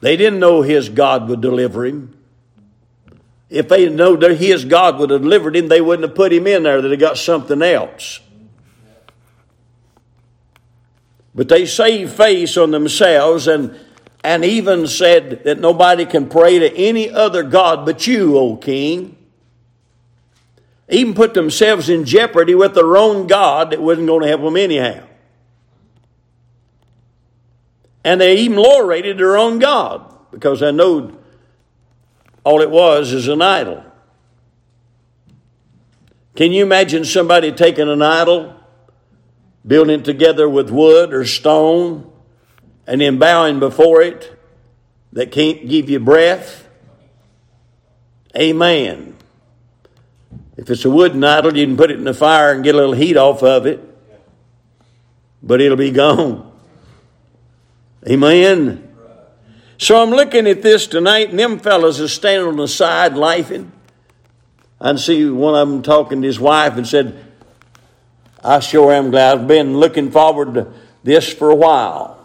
They 0.00 0.16
didn't 0.18 0.38
know 0.38 0.60
his 0.60 0.90
God 0.90 1.28
would 1.28 1.40
deliver 1.40 1.86
him. 1.86 2.14
If 3.48 3.68
they 3.68 3.88
know 3.88 4.16
that 4.16 4.36
his 4.36 4.66
God 4.66 4.98
would 4.98 5.10
have 5.10 5.22
delivered 5.22 5.56
him, 5.56 5.68
they 5.68 5.80
wouldn't 5.80 6.06
have 6.06 6.16
put 6.16 6.32
him 6.32 6.46
in 6.46 6.64
there, 6.64 6.82
that 6.82 6.90
he 6.90 6.96
got 6.96 7.16
something 7.16 7.62
else. 7.62 8.20
But 11.34 11.48
they 11.48 11.64
saved 11.64 12.12
face 12.12 12.56
on 12.56 12.70
themselves 12.70 13.46
and, 13.46 13.78
and 14.22 14.44
even 14.44 14.86
said 14.86 15.44
that 15.44 15.60
nobody 15.60 16.04
can 16.04 16.28
pray 16.28 16.58
to 16.58 16.74
any 16.76 17.10
other 17.10 17.42
God 17.42 17.86
but 17.86 18.06
you, 18.06 18.36
O 18.36 18.56
king. 18.56 19.16
Even 20.88 21.14
put 21.14 21.34
themselves 21.34 21.88
in 21.88 22.04
jeopardy 22.04 22.54
with 22.54 22.74
their 22.74 22.96
own 22.96 23.26
God 23.26 23.70
that 23.70 23.80
wasn't 23.80 24.08
going 24.08 24.22
to 24.22 24.28
help 24.28 24.42
them 24.42 24.56
anyhow. 24.56 25.06
And 28.04 28.20
they 28.20 28.36
even 28.38 28.58
lower 28.58 28.86
rated 28.86 29.18
their 29.18 29.36
own 29.36 29.58
God 29.58 30.14
because 30.30 30.60
they 30.60 30.72
know 30.72 31.16
all 32.44 32.60
it 32.60 32.70
was 32.70 33.12
is 33.12 33.28
an 33.28 33.42
idol. 33.42 33.84
Can 36.34 36.52
you 36.52 36.62
imagine 36.62 37.04
somebody 37.04 37.52
taking 37.52 37.88
an 37.88 38.02
idol, 38.02 38.56
building 39.66 40.00
it 40.00 40.04
together 40.04 40.48
with 40.48 40.70
wood 40.70 41.12
or 41.12 41.24
stone, 41.24 42.09
and 42.90 43.00
then 43.00 43.18
bowing 43.20 43.60
before 43.60 44.02
it 44.02 44.36
that 45.12 45.30
can't 45.30 45.68
give 45.68 45.88
you 45.88 46.00
breath? 46.00 46.68
Amen. 48.36 49.16
If 50.56 50.68
it's 50.68 50.84
a 50.84 50.90
wooden 50.90 51.22
idol, 51.22 51.56
you 51.56 51.66
can 51.66 51.76
put 51.76 51.92
it 51.92 51.98
in 51.98 52.04
the 52.04 52.12
fire 52.12 52.52
and 52.52 52.64
get 52.64 52.74
a 52.74 52.78
little 52.78 52.94
heat 52.94 53.16
off 53.16 53.44
of 53.44 53.64
it, 53.64 53.80
but 55.40 55.60
it'll 55.60 55.76
be 55.76 55.92
gone. 55.92 56.50
Amen. 58.08 58.88
So 59.78 60.02
I'm 60.02 60.10
looking 60.10 60.48
at 60.48 60.62
this 60.62 60.88
tonight, 60.88 61.30
and 61.30 61.38
them 61.38 61.60
fellas 61.60 62.00
are 62.00 62.08
standing 62.08 62.48
on 62.48 62.56
the 62.56 62.66
side 62.66 63.16
laughing. 63.16 63.70
I 64.80 64.96
see 64.96 65.30
one 65.30 65.54
of 65.54 65.68
them 65.68 65.82
talking 65.82 66.22
to 66.22 66.26
his 66.26 66.40
wife 66.40 66.76
and 66.76 66.86
said, 66.86 67.24
I 68.42 68.58
sure 68.58 68.92
am 68.92 69.12
glad. 69.12 69.38
I've 69.38 69.46
been 69.46 69.78
looking 69.78 70.10
forward 70.10 70.54
to 70.54 70.72
this 71.04 71.32
for 71.32 71.50
a 71.50 71.54
while. 71.54 72.19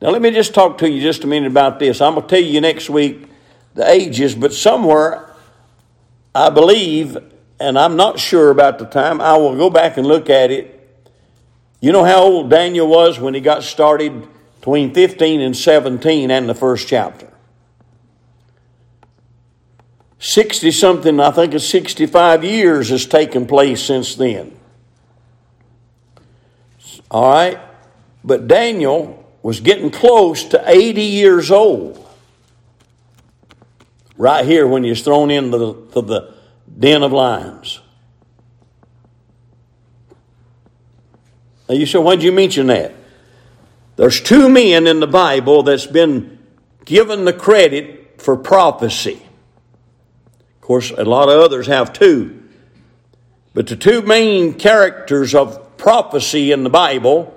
Now, 0.00 0.10
let 0.10 0.20
me 0.20 0.30
just 0.30 0.54
talk 0.54 0.78
to 0.78 0.90
you 0.90 1.00
just 1.00 1.24
a 1.24 1.26
minute 1.26 1.50
about 1.50 1.78
this. 1.78 2.00
I'm 2.00 2.14
going 2.14 2.26
to 2.26 2.28
tell 2.28 2.44
you 2.44 2.60
next 2.60 2.90
week 2.90 3.28
the 3.74 3.90
ages, 3.90 4.34
but 4.34 4.52
somewhere 4.52 5.34
I 6.34 6.50
believe, 6.50 7.16
and 7.58 7.78
I'm 7.78 7.96
not 7.96 8.18
sure 8.18 8.50
about 8.50 8.78
the 8.78 8.84
time, 8.84 9.20
I 9.22 9.36
will 9.38 9.56
go 9.56 9.70
back 9.70 9.96
and 9.96 10.06
look 10.06 10.28
at 10.28 10.50
it. 10.50 10.72
You 11.80 11.92
know 11.92 12.04
how 12.04 12.22
old 12.22 12.50
Daniel 12.50 12.86
was 12.86 13.18
when 13.18 13.32
he 13.32 13.40
got 13.40 13.62
started 13.62 14.28
between 14.60 14.92
15 14.92 15.40
and 15.40 15.56
17 15.56 16.30
and 16.30 16.48
the 16.48 16.54
first 16.54 16.88
chapter. 16.88 17.32
60 20.18 20.70
something, 20.72 21.20
I 21.20 21.30
think 21.30 21.54
it's 21.54 21.66
65 21.66 22.44
years 22.44 22.90
has 22.90 23.06
taken 23.06 23.46
place 23.46 23.82
since 23.82 24.14
then. 24.14 24.58
All 27.10 27.30
right? 27.30 27.58
But 28.24 28.48
Daniel 28.48 29.25
was 29.46 29.60
getting 29.60 29.92
close 29.92 30.42
to 30.42 30.60
80 30.68 31.02
years 31.02 31.52
old. 31.52 32.04
Right 34.16 34.44
here 34.44 34.66
when 34.66 34.82
he's 34.82 35.02
thrown 35.02 35.30
into 35.30 35.56
the, 35.56 36.02
the 36.02 36.34
den 36.76 37.04
of 37.04 37.12
lions. 37.12 37.78
Now 41.68 41.76
you 41.76 41.86
say, 41.86 42.00
why'd 42.00 42.24
you 42.24 42.32
mention 42.32 42.66
that? 42.66 42.92
There's 43.94 44.20
two 44.20 44.48
men 44.48 44.88
in 44.88 44.98
the 44.98 45.06
Bible 45.06 45.62
that's 45.62 45.86
been 45.86 46.40
given 46.84 47.24
the 47.24 47.32
credit 47.32 48.20
for 48.20 48.36
prophecy. 48.36 49.22
Of 50.56 50.60
course, 50.60 50.90
a 50.90 51.04
lot 51.04 51.28
of 51.28 51.40
others 51.40 51.68
have 51.68 51.92
too. 51.92 52.42
But 53.54 53.68
the 53.68 53.76
two 53.76 54.02
main 54.02 54.54
characters 54.54 55.36
of 55.36 55.76
prophecy 55.76 56.50
in 56.50 56.64
the 56.64 56.70
Bible 56.70 57.32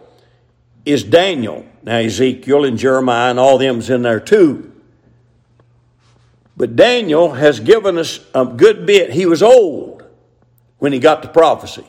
is 0.85 1.03
Daniel. 1.03 1.68
Now, 1.83 1.97
Ezekiel 1.97 2.65
and 2.65 2.77
Jeremiah 2.77 3.29
and 3.29 3.39
all 3.39 3.57
them's 3.57 3.89
in 3.89 4.01
there 4.01 4.19
too. 4.19 4.71
But 6.57 6.75
Daniel 6.75 7.33
has 7.33 7.59
given 7.61 7.97
us 7.97 8.19
a 8.35 8.45
good 8.45 8.85
bit. 8.85 9.11
He 9.11 9.25
was 9.25 9.41
old 9.41 10.03
when 10.77 10.91
he 10.91 10.99
got 10.99 11.21
the 11.21 11.29
prophecy. 11.29 11.85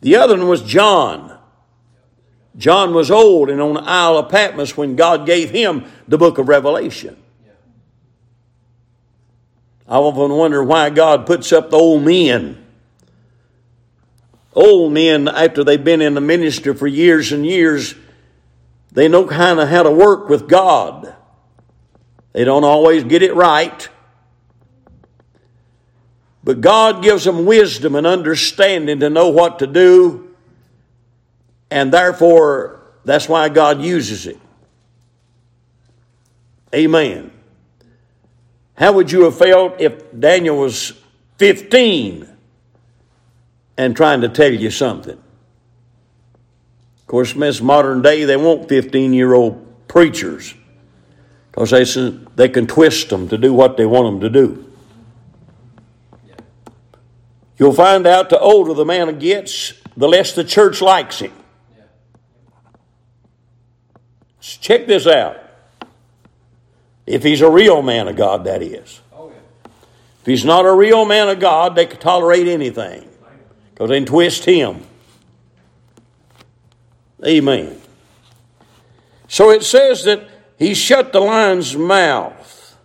The 0.00 0.16
other 0.16 0.36
one 0.36 0.48
was 0.48 0.62
John. 0.62 1.38
John 2.56 2.92
was 2.92 3.10
old 3.10 3.50
and 3.50 3.60
on 3.60 3.74
the 3.74 3.82
Isle 3.82 4.18
of 4.18 4.30
Patmos 4.30 4.76
when 4.76 4.96
God 4.96 5.26
gave 5.26 5.50
him 5.50 5.84
the 6.08 6.18
book 6.18 6.38
of 6.38 6.48
Revelation. 6.48 7.16
I 9.86 9.96
often 9.96 10.36
wonder 10.36 10.62
why 10.62 10.90
God 10.90 11.24
puts 11.24 11.52
up 11.52 11.70
the 11.70 11.76
old 11.76 12.02
men. 12.02 12.64
Old 14.54 14.92
men, 14.92 15.28
after 15.28 15.62
they've 15.62 15.82
been 15.82 16.02
in 16.02 16.14
the 16.14 16.20
ministry 16.20 16.74
for 16.74 16.88
years 16.88 17.30
and 17.30 17.46
years, 17.46 17.94
they 18.92 19.08
know 19.08 19.26
kind 19.26 19.60
of 19.60 19.68
how 19.68 19.82
to 19.82 19.90
work 19.90 20.28
with 20.28 20.48
God. 20.48 21.14
They 22.32 22.44
don't 22.44 22.64
always 22.64 23.04
get 23.04 23.22
it 23.22 23.34
right. 23.34 23.88
But 26.44 26.60
God 26.60 27.02
gives 27.02 27.24
them 27.24 27.44
wisdom 27.44 27.94
and 27.94 28.06
understanding 28.06 29.00
to 29.00 29.10
know 29.10 29.28
what 29.28 29.58
to 29.58 29.66
do 29.66 30.28
and 31.70 31.92
therefore, 31.92 32.80
that's 33.04 33.28
why 33.28 33.48
God 33.48 33.82
uses 33.82 34.26
it. 34.26 34.38
Amen. 36.74 37.30
How 38.74 38.92
would 38.92 39.10
you 39.10 39.24
have 39.24 39.36
felt 39.36 39.80
if 39.80 40.18
Daniel 40.18 40.56
was 40.56 40.92
15 41.38 42.28
and 43.76 43.96
trying 43.96 44.20
to 44.20 44.28
tell 44.28 44.52
you 44.52 44.70
something? 44.70 45.20
Of 47.08 47.10
course, 47.10 47.32
in 47.32 47.40
this 47.40 47.62
modern 47.62 48.02
day, 48.02 48.24
they 48.24 48.36
want 48.36 48.68
15 48.68 49.14
year 49.14 49.32
old 49.32 49.88
preachers 49.88 50.54
because 51.50 51.70
they, 51.70 52.10
they 52.36 52.50
can 52.50 52.66
twist 52.66 53.08
them 53.08 53.30
to 53.30 53.38
do 53.38 53.54
what 53.54 53.78
they 53.78 53.86
want 53.86 54.20
them 54.20 54.20
to 54.20 54.28
do. 54.28 54.70
You'll 57.56 57.72
find 57.72 58.06
out 58.06 58.28
the 58.28 58.38
older 58.38 58.74
the 58.74 58.84
man 58.84 59.18
gets, 59.18 59.72
the 59.96 60.06
less 60.06 60.34
the 60.34 60.44
church 60.44 60.82
likes 60.82 61.20
him. 61.20 61.32
Check 64.42 64.86
this 64.86 65.06
out. 65.06 65.38
If 67.06 67.22
he's 67.22 67.40
a 67.40 67.50
real 67.50 67.80
man 67.80 68.08
of 68.08 68.16
God, 68.16 68.44
that 68.44 68.62
is. 68.62 69.00
If 70.20 70.26
he's 70.26 70.44
not 70.44 70.66
a 70.66 70.74
real 70.74 71.06
man 71.06 71.30
of 71.30 71.40
God, 71.40 71.74
they 71.74 71.86
can 71.86 71.98
tolerate 72.00 72.48
anything 72.48 73.08
because 73.72 73.88
they 73.88 73.96
can 73.96 74.04
twist 74.04 74.44
him. 74.44 74.82
Amen. 77.26 77.80
So 79.28 79.50
it 79.50 79.62
says 79.62 80.04
that 80.04 80.28
he 80.58 80.74
shut 80.74 81.12
the 81.12 81.20
lion's 81.20 81.76
mouth, 81.76 82.76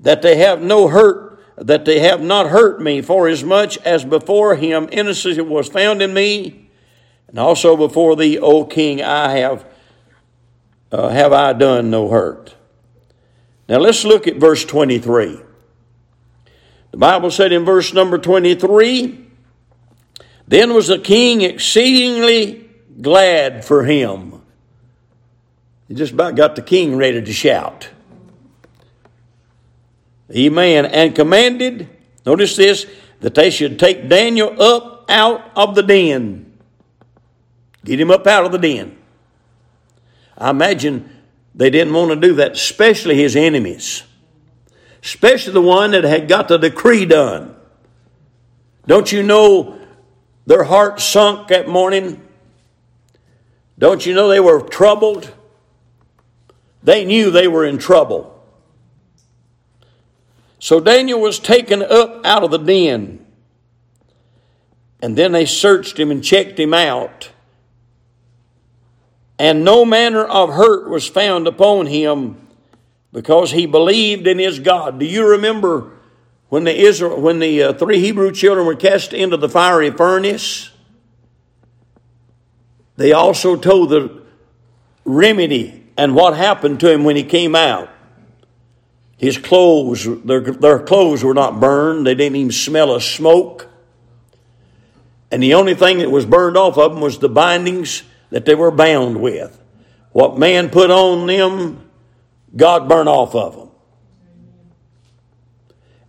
that 0.00 0.22
they 0.22 0.36
have 0.36 0.60
no 0.60 0.88
hurt, 0.88 1.40
that 1.56 1.84
they 1.84 2.00
have 2.00 2.20
not 2.20 2.50
hurt 2.50 2.80
me, 2.80 3.00
for 3.00 3.28
as 3.28 3.42
much 3.44 3.78
as 3.78 4.04
before 4.04 4.56
him 4.56 4.88
innocence 4.92 5.38
was 5.38 5.68
found 5.68 6.02
in 6.02 6.12
me, 6.12 6.68
and 7.28 7.38
also 7.38 7.76
before 7.76 8.16
thee, 8.16 8.38
O 8.38 8.64
king, 8.64 9.02
I 9.02 9.38
have 9.38 9.66
uh, 10.92 11.08
have 11.08 11.32
I 11.32 11.52
done 11.52 11.90
no 11.90 12.08
hurt. 12.08 12.54
Now 13.68 13.78
let's 13.78 14.04
look 14.04 14.28
at 14.28 14.36
verse 14.36 14.64
23. 14.64 15.40
The 16.92 16.96
Bible 16.96 17.32
said 17.32 17.52
in 17.52 17.64
verse 17.64 17.92
number 17.92 18.18
23, 18.18 19.26
then 20.46 20.74
was 20.74 20.86
the 20.86 20.98
king 20.98 21.40
exceedingly 21.40 22.63
glad 23.00 23.64
for 23.64 23.84
him. 23.84 24.42
He 25.88 25.94
just 25.94 26.12
about 26.12 26.36
got 26.36 26.56
the 26.56 26.62
king 26.62 26.96
ready 26.96 27.22
to 27.22 27.32
shout. 27.32 27.90
Amen. 30.34 30.86
And 30.86 31.14
commanded, 31.14 31.88
notice 32.24 32.56
this, 32.56 32.86
that 33.20 33.34
they 33.34 33.50
should 33.50 33.78
take 33.78 34.08
Daniel 34.08 34.60
up 34.60 35.04
out 35.08 35.50
of 35.54 35.74
the 35.74 35.82
den. 35.82 36.52
Get 37.84 38.00
him 38.00 38.10
up 38.10 38.26
out 38.26 38.44
of 38.44 38.52
the 38.52 38.58
den. 38.58 38.96
I 40.36 40.50
imagine 40.50 41.10
they 41.54 41.70
didn't 41.70 41.92
want 41.92 42.10
to 42.10 42.16
do 42.16 42.34
that, 42.34 42.52
especially 42.52 43.14
his 43.14 43.36
enemies, 43.36 44.02
especially 45.02 45.52
the 45.52 45.62
one 45.62 45.92
that 45.92 46.04
had 46.04 46.26
got 46.26 46.48
the 46.48 46.58
decree 46.58 47.04
done. 47.04 47.54
Don't 48.86 49.12
you 49.12 49.22
know 49.22 49.78
their 50.46 50.64
hearts 50.64 51.04
sunk 51.04 51.48
that 51.48 51.68
morning? 51.68 52.20
Don't 53.78 54.06
you 54.06 54.14
know 54.14 54.28
they 54.28 54.40
were 54.40 54.60
troubled? 54.60 55.32
They 56.82 57.04
knew 57.04 57.30
they 57.30 57.48
were 57.48 57.64
in 57.64 57.78
trouble. 57.78 58.30
So 60.58 60.80
Daniel 60.80 61.20
was 61.20 61.38
taken 61.38 61.82
up 61.82 62.24
out 62.24 62.44
of 62.44 62.50
the 62.50 62.58
den. 62.58 63.24
And 65.02 65.16
then 65.16 65.32
they 65.32 65.44
searched 65.44 65.98
him 65.98 66.10
and 66.10 66.24
checked 66.24 66.58
him 66.58 66.72
out. 66.72 67.30
And 69.38 69.64
no 69.64 69.84
manner 69.84 70.24
of 70.24 70.50
hurt 70.50 70.88
was 70.88 71.06
found 71.08 71.46
upon 71.46 71.86
him 71.86 72.48
because 73.12 73.50
he 73.50 73.66
believed 73.66 74.26
in 74.26 74.38
his 74.38 74.58
God. 74.58 74.98
Do 74.98 75.06
you 75.06 75.28
remember 75.28 75.90
when 76.48 76.64
the 76.64 76.74
Israel, 76.74 77.20
when 77.20 77.40
the 77.40 77.62
uh, 77.62 77.72
three 77.74 77.98
Hebrew 77.98 78.32
children 78.32 78.66
were 78.66 78.76
cast 78.76 79.12
into 79.12 79.36
the 79.36 79.48
fiery 79.48 79.90
furnace? 79.90 80.70
They 82.96 83.12
also 83.12 83.56
told 83.56 83.90
the 83.90 84.22
remedy 85.04 85.84
and 85.96 86.14
what 86.14 86.36
happened 86.36 86.80
to 86.80 86.92
him 86.92 87.04
when 87.04 87.16
he 87.16 87.24
came 87.24 87.54
out. 87.54 87.90
His 89.16 89.38
clothes, 89.38 90.06
their, 90.24 90.40
their 90.40 90.80
clothes 90.80 91.22
were 91.22 91.34
not 91.34 91.60
burned. 91.60 92.06
They 92.06 92.14
didn't 92.14 92.36
even 92.36 92.52
smell 92.52 92.94
of 92.94 93.02
smoke. 93.02 93.68
And 95.30 95.42
the 95.42 95.54
only 95.54 95.74
thing 95.74 95.98
that 95.98 96.10
was 96.10 96.26
burned 96.26 96.56
off 96.56 96.78
of 96.78 96.92
them 96.92 97.00
was 97.00 97.18
the 97.18 97.28
bindings 97.28 98.02
that 98.30 98.44
they 98.44 98.54
were 98.54 98.70
bound 98.70 99.20
with. 99.20 99.60
What 100.12 100.38
man 100.38 100.70
put 100.70 100.90
on 100.90 101.26
them, 101.26 101.90
God 102.54 102.88
burned 102.88 103.08
off 103.08 103.34
of 103.34 103.56
them. 103.56 103.68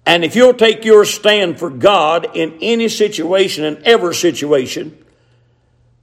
And 0.06 0.24
if 0.24 0.36
you'll 0.36 0.54
take 0.54 0.86
your 0.86 1.06
stand 1.06 1.58
for 1.58 1.70
God 1.70 2.36
in 2.36 2.58
any 2.62 2.90
situation, 2.90 3.64
in 3.64 3.82
every 3.86 4.14
situation, 4.14 5.05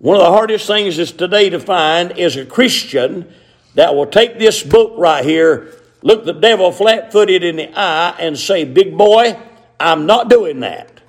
one 0.02 0.16
of 0.16 0.22
the 0.22 0.30
hardest 0.30 0.66
things 0.66 0.98
is 0.98 1.12
today 1.12 1.48
to 1.50 1.60
find 1.60 2.18
is 2.18 2.36
a 2.36 2.44
Christian 2.44 3.32
that 3.76 3.94
will 3.94 4.06
take 4.06 4.36
this 4.36 4.60
book 4.60 4.94
right 4.98 5.24
here, 5.24 5.72
look 6.02 6.24
the 6.24 6.32
devil 6.32 6.72
flat 6.72 7.12
footed 7.12 7.44
in 7.44 7.54
the 7.54 7.70
eye, 7.78 8.16
and 8.18 8.36
say, 8.36 8.64
Big 8.64 8.98
boy, 8.98 9.38
I'm 9.78 10.04
not 10.06 10.28
doing 10.28 10.58
that. 10.60 11.00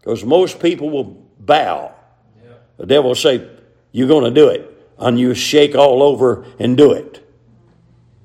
Because 0.00 0.24
most 0.24 0.60
people 0.60 0.90
will 0.90 1.04
bow 1.38 1.94
the 2.76 2.86
devil 2.86 3.10
will 3.10 3.14
say, 3.14 3.48
You're 3.92 4.08
going 4.08 4.24
to 4.24 4.30
do 4.30 4.48
it. 4.48 4.74
And 4.98 5.18
you 5.18 5.34
shake 5.34 5.76
all 5.76 6.02
over 6.02 6.44
and 6.58 6.76
do 6.76 6.92
it. 6.92 7.24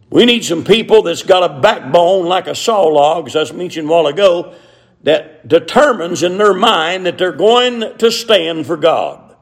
We 0.10 0.26
need 0.26 0.43
some 0.43 0.63
people 0.63 1.04
that's 1.04 1.21
got 1.21 1.43
a 1.43 1.60
backbone 1.62 2.26
like 2.26 2.47
a 2.47 2.56
saw 2.56 2.84
log, 2.84 3.28
as 3.36 3.52
I 3.52 3.54
mentioned 3.54 3.88
a 3.88 3.91
while 3.91 4.08
ago, 4.08 4.56
that 5.04 5.48
determines 5.48 6.24
in 6.24 6.38
their 6.38 6.54
mind 6.54 7.06
that 7.06 7.18
they're 7.18 7.32
going 7.32 7.98
to 7.98 8.12
stand 8.12 8.66
for 8.66 8.78
God. 8.78 9.36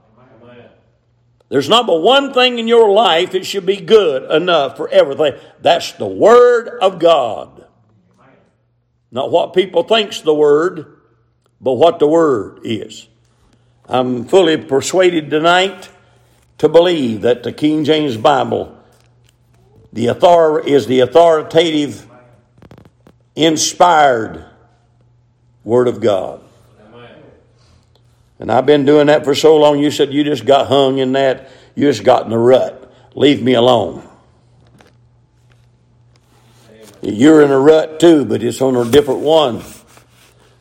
There's 1.50 1.70
not 1.70 1.86
but 1.86 2.02
one 2.02 2.34
thing 2.34 2.60
in 2.60 2.68
your 2.68 2.92
life 2.92 3.32
that 3.32 3.46
should 3.46 3.66
be 3.66 3.78
good 3.78 4.32
enough 4.32 4.78
for 4.78 4.88
everything. 4.90 5.34
That's 5.60 5.92
the 5.94 6.08
Word 6.08 6.80
of 6.82 6.98
God. 6.98 7.66
Not 9.12 9.32
what 9.32 9.54
people 9.54 9.84
think's 9.84 10.22
the 10.22 10.34
Word, 10.34 10.98
but 11.60 11.74
what 11.74 12.00
the 12.00 12.08
Word 12.08 12.62
is. 12.64 13.08
I'm 13.86 14.24
fully 14.26 14.56
persuaded 14.56 15.30
tonight 15.30 15.90
to 16.60 16.70
believe 16.70 17.22
that 17.22 17.44
the 17.44 17.52
King 17.52 17.84
James 17.84 18.16
Bible 18.16 18.78
the 19.94 20.10
author, 20.10 20.60
is 20.60 20.88
the 20.88 21.02
authoritative, 21.02 22.08
inspired 23.36 24.46
Word 25.64 25.88
of 25.88 26.02
God. 26.02 26.42
And 28.40 28.52
I've 28.52 28.66
been 28.66 28.86
doing 28.86 29.08
that 29.08 29.24
for 29.24 29.36
so 29.36 29.56
long. 29.58 29.78
You 29.78 29.92
said 29.92 30.12
you 30.12 30.24
just 30.24 30.46
got 30.46 30.68
hung 30.68 30.98
in 30.98 31.12
that. 31.12 31.52
You 31.76 31.88
just 31.88 32.04
got 32.04 32.26
in 32.26 32.32
a 32.32 32.40
rut. 32.40 32.92
Leave 33.14 33.44
me 33.44 33.54
alone. 33.54 34.08
You're 37.04 37.44
in 37.44 37.52
a 37.52 37.60
rut 37.60 38.00
too, 38.00 38.26
but 38.26 38.42
it's 38.42 38.62
on 38.62 38.76
a 38.76 38.90
different 38.90 39.22
one. 39.22 39.62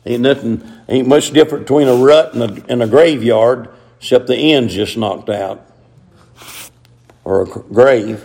Ain't 0.05 0.21
nothing, 0.21 0.63
ain't 0.89 1.07
much 1.07 1.31
different 1.31 1.65
between 1.65 1.87
a 1.87 1.95
rut 1.95 2.33
and 2.33 2.43
a, 2.43 2.71
and 2.71 2.83
a 2.83 2.87
graveyard, 2.87 3.69
except 3.99 4.27
the 4.27 4.35
end's 4.35 4.73
just 4.75 4.95
knocked 4.95 5.29
out. 5.29 5.65
Or 7.23 7.43
a 7.43 7.45
grave. 7.45 8.23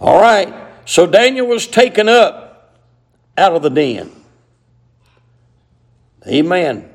All 0.00 0.20
right. 0.20 0.52
So 0.86 1.06
Daniel 1.06 1.46
was 1.46 1.66
taken 1.68 2.08
up 2.08 2.80
out 3.36 3.54
of 3.54 3.62
the 3.62 3.70
den. 3.70 4.10
Amen. 6.26 6.88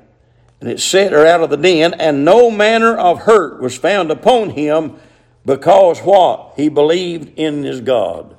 And 0.60 0.70
it 0.70 0.80
said, 0.80 1.12
her 1.12 1.26
out 1.26 1.42
of 1.42 1.50
the 1.50 1.58
den, 1.58 1.94
and 1.94 2.26
no 2.26 2.50
manner 2.50 2.98
of 2.98 3.22
hurt 3.22 3.62
was 3.62 3.78
found 3.78 4.10
upon 4.10 4.52
him 4.52 4.96
because 5.46 6.00
what? 6.00 6.54
He 6.56 6.68
believed 6.68 7.38
in 7.38 7.64
his 7.64 7.80
God. 7.80 8.36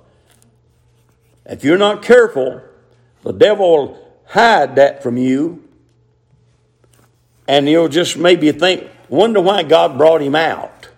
If 1.46 1.64
you're 1.64 1.78
not 1.78 2.02
careful, 2.02 2.60
the 3.22 3.32
devil 3.32 3.70
will 3.70 4.12
hide 4.26 4.76
that 4.76 5.02
from 5.02 5.16
you. 5.16 5.64
And 7.46 7.66
you'll 7.66 7.88
just 7.88 8.18
maybe 8.18 8.52
think, 8.52 8.90
wonder 9.08 9.40
why 9.40 9.62
God 9.62 9.96
brought 9.96 10.20
him 10.20 10.34
out, 10.34 10.88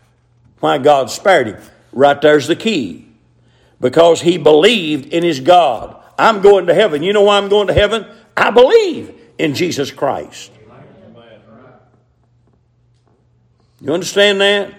why 0.58 0.78
God 0.78 1.10
spared 1.10 1.46
him. 1.46 1.62
Right 1.92 2.20
there's 2.20 2.48
the 2.48 2.56
key. 2.56 3.06
Because 3.80 4.20
he 4.20 4.36
believed 4.36 5.06
in 5.12 5.22
his 5.22 5.38
God. 5.38 5.96
I'm 6.18 6.42
going 6.42 6.66
to 6.66 6.74
heaven. 6.74 7.02
You 7.02 7.12
know 7.12 7.22
why 7.22 7.38
I'm 7.38 7.48
going 7.48 7.68
to 7.68 7.72
heaven? 7.72 8.04
I 8.36 8.50
believe 8.50 9.19
in 9.40 9.54
Jesus 9.54 9.90
Christ. 9.90 10.52
You 13.80 13.94
understand 13.94 14.40
that? 14.40 14.74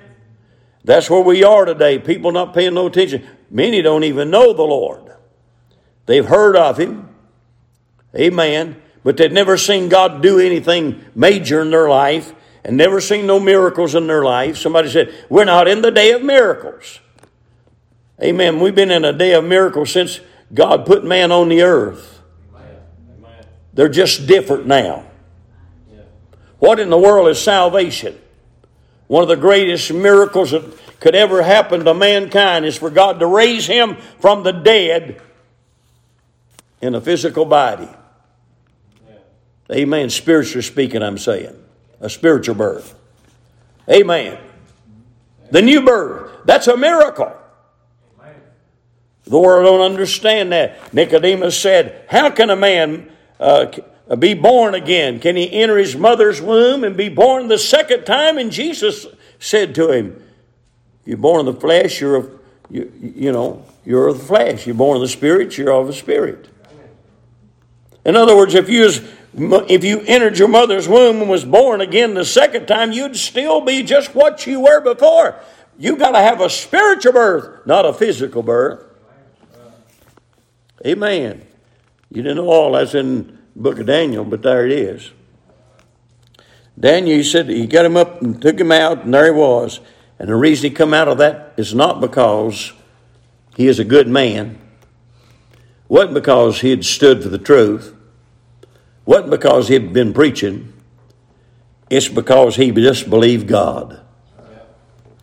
That's 0.84 1.10
where 1.10 1.22
we 1.22 1.44
are 1.44 1.66
today. 1.66 2.00
People 2.00 2.32
not 2.32 2.54
paying 2.54 2.76
no 2.76 2.88
attention. 2.88 3.28
Many 3.50 3.82
don't 3.82 4.04
even 4.04 4.30
know 4.30 4.54
the 4.54 4.64
Lord. 4.64 5.12
They've 6.06 6.26
heard 6.26 6.56
of 6.56 6.80
him. 6.80 7.10
Amen. 8.16 8.82
But 9.04 9.18
they've 9.18 9.32
never 9.32 9.58
seen 9.58 9.90
God 9.90 10.22
do 10.22 10.40
anything 10.40 11.04
major 11.16 11.62
in 11.62 11.72
their 11.72 11.90
life 11.90 12.34
and 12.64 12.78
never 12.78 13.02
seen 13.02 13.26
no 13.26 13.40
miracles 13.40 13.96
in 13.96 14.08
their 14.08 14.24
life. 14.24 14.58
Somebody 14.58 14.90
said, 14.90 15.14
We're 15.30 15.46
not 15.46 15.68
in 15.68 15.82
the 15.82 15.92
day 15.92 16.12
of 16.12 16.24
miracles. 16.24 17.00
Amen. 18.22 18.60
We've 18.60 18.76
been 18.76 18.92
in 18.92 19.04
a 19.04 19.14
day 19.14 19.34
of 19.34 19.44
miracles 19.44 19.92
since 19.92 20.20
God 20.54 20.86
put 20.86 21.04
man 21.04 21.32
on 21.32 21.50
the 21.50 21.64
earth. 21.64 22.21
They're 23.74 23.90
just 23.90 24.28
different 24.28 24.68
now. 24.68 25.06
What 26.60 26.80
in 26.80 26.90
the 26.90 26.98
world 26.98 27.28
is 27.30 27.42
salvation? 27.42 28.20
One 29.08 29.24
of 29.24 29.30
the 29.30 29.36
greatest 29.36 29.92
miracles 29.92 30.52
that 30.52 30.64
could 31.00 31.16
ever 31.16 31.42
happen 31.42 31.84
to 31.86 31.94
mankind 31.94 32.66
is 32.66 32.78
for 32.78 32.90
God 32.90 33.20
to 33.20 33.26
raise 33.26 33.66
him 33.66 33.96
from 34.20 34.44
the 34.44 34.52
dead 34.52 35.22
in 36.82 36.96
a 36.96 37.02
physical 37.02 37.46
body. 37.46 37.90
Amen. 39.72 40.10
Spiritually 40.10 40.62
speaking, 40.62 41.02
I'm 41.02 41.18
saying. 41.18 41.56
A 42.00 42.10
spiritual 42.10 42.56
birth. 42.56 42.96
Amen. 43.90 44.38
The 45.50 45.62
new 45.62 45.82
birth. 45.82 46.32
That's 46.46 46.68
a 46.68 46.78
miracle. 46.78 47.34
The 49.24 49.40
world 49.40 49.66
don't 49.66 49.82
understand 49.82 50.52
that. 50.52 50.94
Nicodemus 50.94 51.58
said, 51.58 52.06
How 52.10 52.30
can 52.32 52.50
a 52.50 52.56
man 52.56 53.12
uh, 53.42 54.16
be 54.18 54.34
born 54.34 54.76
again? 54.76 55.20
Can 55.20 55.36
he 55.36 55.52
enter 55.52 55.78
his 55.78 55.96
mother's 55.96 56.42
womb 56.42 56.84
and 56.84 56.96
be 56.96 57.10
born 57.10 57.48
the 57.48 57.58
second 57.58 58.06
time? 58.06 58.38
And 58.38 58.52
Jesus 58.52 59.08
said 59.40 59.76
to 59.76 59.92
him, 59.92 60.24
You're 61.06 61.18
born 61.18 61.48
of 61.48 61.56
the 61.56 61.60
flesh, 61.60 62.00
you're 62.00 62.16
of, 62.16 62.40
you, 62.70 62.92
you 63.02 63.32
know, 63.32 63.66
you're 63.86 64.08
of 64.08 64.20
the 64.20 64.26
flesh. 64.26 64.66
You're 64.66 64.76
born 64.76 64.98
of 64.98 65.02
the 65.02 65.08
spirit, 65.08 65.58
you're 65.58 65.72
of 65.72 65.88
the 65.88 65.94
spirit. 65.94 66.48
In 68.06 68.16
other 68.16 68.36
words, 68.36 68.54
if 68.56 68.70
you 68.70 68.82
was, 68.82 69.02
if 69.34 69.84
you 69.84 70.02
entered 70.02 70.38
your 70.38 70.48
mother's 70.48 70.88
womb 70.88 71.22
and 71.22 71.30
was 71.30 71.46
born 71.46 71.82
again 71.82 72.14
the 72.14 72.26
second 72.26 72.66
time, 72.66 72.92
you'd 72.92 73.16
still 73.16 73.62
be 73.62 73.84
just 73.84 74.14
what 74.16 74.46
you 74.46 74.62
were 74.62 74.82
before. 74.82 75.36
You've 75.78 76.00
got 76.00 76.12
to 76.12 76.20
have 76.20 76.42
a 76.42 76.50
spiritual 76.50 77.14
birth, 77.14 77.66
not 77.66 77.86
a 77.86 77.94
physical 77.94 78.44
birth. 78.44 78.84
Amen. 80.86 81.46
You 82.12 82.22
didn't 82.22 82.38
know 82.38 82.50
all 82.50 82.74
that's 82.74 82.94
in 82.94 83.40
the 83.56 83.62
book 83.62 83.80
of 83.80 83.86
Daniel, 83.86 84.26
but 84.26 84.42
there 84.42 84.66
it 84.66 84.74
is. 84.74 85.12
Daniel, 86.78 87.18
he 87.18 87.24
said 87.24 87.48
he 87.48 87.66
got 87.66 87.86
him 87.86 87.96
up 87.96 88.22
and 88.22 88.42
took 88.42 88.60
him 88.60 88.72
out, 88.72 89.06
and 89.06 89.14
there 89.14 89.26
he 89.26 89.32
was. 89.32 89.80
And 90.20 90.30
the 90.30 90.36
reason 90.36 90.70
he 90.70 90.76
come 90.76 90.94
out 90.94 91.08
of 91.08 91.20
that 91.20 91.54
is 91.56 91.74
not 91.74 92.02
because 92.02 92.74
he 93.56 93.68
is 93.68 93.80
a 93.80 93.86
good 93.86 94.08
man. 94.08 94.60
wasn't 95.88 96.14
because 96.16 96.62
he 96.62 96.70
had 96.70 96.84
stood 96.84 97.24
for 97.24 97.30
the 97.30 97.38
truth. 97.38 97.96
wasn't 99.06 99.32
because 99.32 99.70
he 99.70 99.74
had 99.74 99.94
been 99.94 100.14
preaching. 100.14 100.74
It's 101.90 102.10
because 102.10 102.58
he 102.58 102.72
just 102.72 103.10
believed 103.10 103.48
God. 103.48 104.02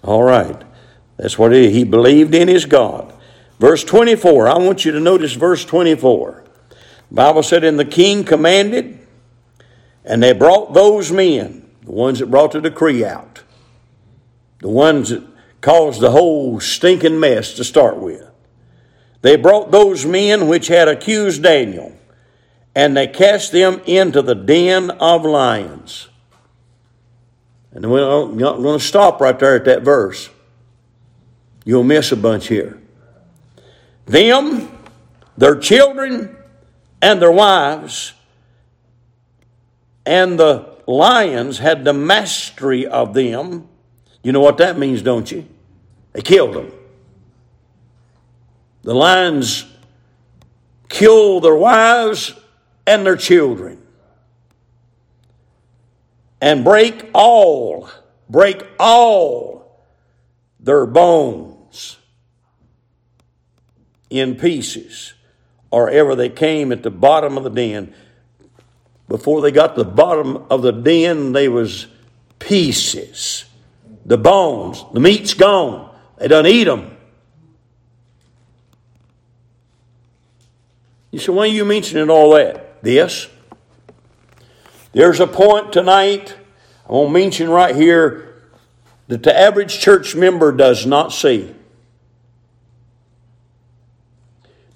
All 0.02 0.22
right. 0.22 0.62
That's 1.18 1.38
what 1.38 1.52
he 1.52 1.84
believed 1.84 2.34
in 2.34 2.48
his 2.48 2.64
God. 2.64 3.12
Verse 3.58 3.84
24, 3.84 4.48
I 4.48 4.58
want 4.58 4.84
you 4.84 4.92
to 4.92 5.00
notice 5.00 5.32
verse 5.32 5.64
24. 5.64 6.44
Bible 7.10 7.42
said, 7.42 7.64
And 7.64 7.78
the 7.78 7.84
king 7.84 8.24
commanded, 8.24 8.98
and 10.04 10.22
they 10.22 10.32
brought 10.32 10.74
those 10.74 11.10
men, 11.10 11.68
the 11.82 11.92
ones 11.92 12.18
that 12.18 12.30
brought 12.30 12.52
the 12.52 12.60
decree 12.60 13.04
out, 13.04 13.42
the 14.60 14.68
ones 14.68 15.10
that 15.10 15.24
caused 15.60 16.00
the 16.00 16.10
whole 16.10 16.60
stinking 16.60 17.18
mess 17.18 17.54
to 17.54 17.64
start 17.64 17.96
with. 17.98 18.24
They 19.22 19.36
brought 19.36 19.70
those 19.70 20.06
men 20.06 20.48
which 20.48 20.68
had 20.68 20.88
accused 20.88 21.42
Daniel, 21.42 21.96
and 22.74 22.96
they 22.96 23.06
cast 23.06 23.52
them 23.52 23.80
into 23.86 24.22
the 24.22 24.34
den 24.34 24.90
of 24.90 25.24
lions. 25.24 26.08
And 27.72 27.90
we're 27.90 28.28
not 28.34 28.58
going 28.58 28.78
to 28.78 28.84
stop 28.84 29.20
right 29.20 29.38
there 29.38 29.56
at 29.56 29.64
that 29.64 29.82
verse. 29.82 30.30
You'll 31.64 31.84
miss 31.84 32.12
a 32.12 32.16
bunch 32.16 32.48
here 32.48 32.80
them, 34.06 34.70
their 35.36 35.56
children, 35.56 36.37
and 37.00 37.22
their 37.22 37.32
wives, 37.32 38.14
and 40.04 40.38
the 40.38 40.76
lions 40.86 41.58
had 41.58 41.84
the 41.84 41.92
mastery 41.92 42.86
of 42.86 43.14
them. 43.14 43.68
You 44.22 44.32
know 44.32 44.40
what 44.40 44.58
that 44.58 44.78
means, 44.78 45.02
don't 45.02 45.30
you? 45.30 45.46
They 46.12 46.22
killed 46.22 46.54
them. 46.54 46.72
The 48.82 48.94
lions 48.94 49.66
killed 50.88 51.44
their 51.44 51.54
wives 51.54 52.32
and 52.86 53.04
their 53.04 53.16
children. 53.16 53.82
And 56.40 56.64
break 56.64 57.10
all, 57.12 57.90
break 58.28 58.64
all 58.78 59.84
their 60.60 60.86
bones 60.86 61.98
in 64.08 64.36
pieces, 64.36 65.14
or 65.70 65.90
ever 65.90 66.14
they 66.14 66.28
came 66.28 66.72
at 66.72 66.82
the 66.82 66.90
bottom 66.90 67.36
of 67.36 67.44
the 67.44 67.50
den. 67.50 67.94
Before 69.08 69.40
they 69.40 69.50
got 69.50 69.74
to 69.74 69.84
the 69.84 69.90
bottom 69.90 70.44
of 70.50 70.62
the 70.62 70.72
den, 70.72 71.32
they 71.32 71.48
was 71.48 71.86
pieces, 72.38 73.44
the 74.04 74.18
bones, 74.18 74.84
the 74.92 75.00
meat's 75.00 75.34
gone. 75.34 75.94
They 76.18 76.28
done 76.28 76.46
eat 76.46 76.64
them. 76.64 76.96
You 81.10 81.18
say, 81.18 81.32
why 81.32 81.44
are 81.44 81.46
you 81.46 81.64
mentioning 81.64 82.10
all 82.10 82.34
that? 82.34 82.82
This. 82.82 83.28
There's 84.92 85.20
a 85.20 85.26
point 85.26 85.72
tonight, 85.72 86.36
I 86.88 86.92
won't 86.92 87.12
mention 87.12 87.48
right 87.48 87.74
here, 87.74 88.42
that 89.06 89.22
the 89.22 89.38
average 89.38 89.78
church 89.78 90.14
member 90.14 90.52
does 90.52 90.86
not 90.86 91.12
see. 91.12 91.54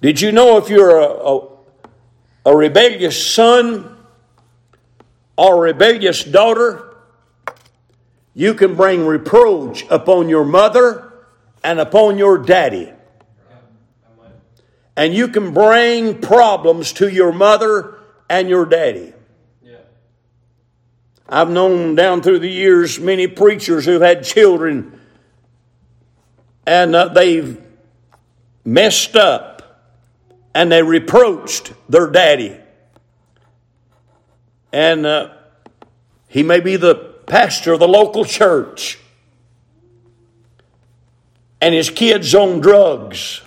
Did 0.03 0.19
you 0.19 0.33
know 0.33 0.57
if 0.57 0.67
you're 0.67 0.99
a, 0.99 1.05
a, 1.05 1.47
a 2.47 2.55
rebellious 2.57 3.25
son 3.25 3.97
or 5.37 5.55
a 5.55 5.59
rebellious 5.71 6.25
daughter, 6.25 6.93
you 8.33 8.53
can 8.53 8.75
bring 8.75 9.07
reproach 9.07 9.85
upon 9.89 10.27
your 10.27 10.43
mother 10.43 11.13
and 11.63 11.79
upon 11.79 12.17
your 12.17 12.37
daddy. 12.37 12.91
And 14.97 15.13
you 15.13 15.29
can 15.29 15.53
bring 15.53 16.19
problems 16.19 16.91
to 16.93 17.07
your 17.07 17.31
mother 17.31 17.97
and 18.29 18.49
your 18.49 18.65
daddy. 18.65 19.13
I've 21.29 21.49
known 21.49 21.95
down 21.95 22.21
through 22.21 22.39
the 22.39 22.51
years 22.51 22.99
many 22.99 23.27
preachers 23.27 23.85
who've 23.85 24.01
had 24.01 24.25
children 24.25 24.99
and 26.67 26.93
uh, 26.93 27.07
they've 27.07 27.57
messed 28.65 29.15
up 29.15 29.52
and 30.55 30.71
they 30.71 30.83
reproached 30.83 31.73
their 31.89 32.07
daddy. 32.07 32.57
And 34.71 35.05
uh, 35.05 35.29
he 36.27 36.43
may 36.43 36.59
be 36.59 36.75
the 36.75 36.95
pastor 36.95 37.73
of 37.73 37.79
the 37.79 37.87
local 37.87 38.25
church, 38.25 38.99
and 41.61 41.73
his 41.73 41.89
kids 41.89 42.35
on 42.35 42.59
drugs. 42.59 43.41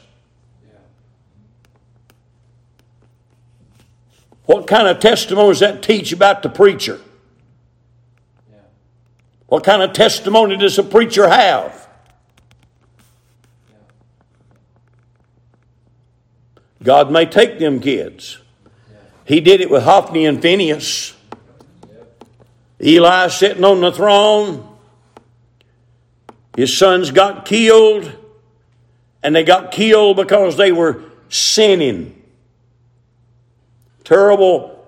What 4.45 4.67
kind 4.67 4.87
of 4.87 5.01
testimony 5.01 5.49
does 5.49 5.61
that 5.61 5.83
teach 5.83 6.13
about 6.13 6.43
the 6.43 6.49
preacher? 6.49 7.01
What 9.49 9.65
kind 9.65 9.83
of 9.83 9.93
testimony 9.93 10.57
does 10.57 10.79
a 10.79 10.83
preacher 10.83 11.29
have? 11.29 11.76
God 16.83 17.11
may 17.11 17.27
take 17.27 17.59
them 17.59 17.81
kids. 17.81 18.39
He 19.25 19.41
did 19.41 19.61
it 19.61 19.71
with 19.71 19.83
Hophni 19.83 20.27
and 20.27 20.41
Phinehas. 20.41 21.15
Eli 22.81 23.29
sitting 23.29 23.65
on 23.65 23.81
the 23.81 23.91
throne. 23.91 24.77
His 26.57 26.77
sons 26.77 27.11
got 27.11 27.45
killed, 27.45 28.13
and 29.23 29.35
they 29.35 29.45
got 29.45 29.73
killed 29.73 30.17
because 30.17 30.57
they 30.57 30.73
were 30.73 31.03
sinning. 31.29 32.23
Terrible 34.05 34.87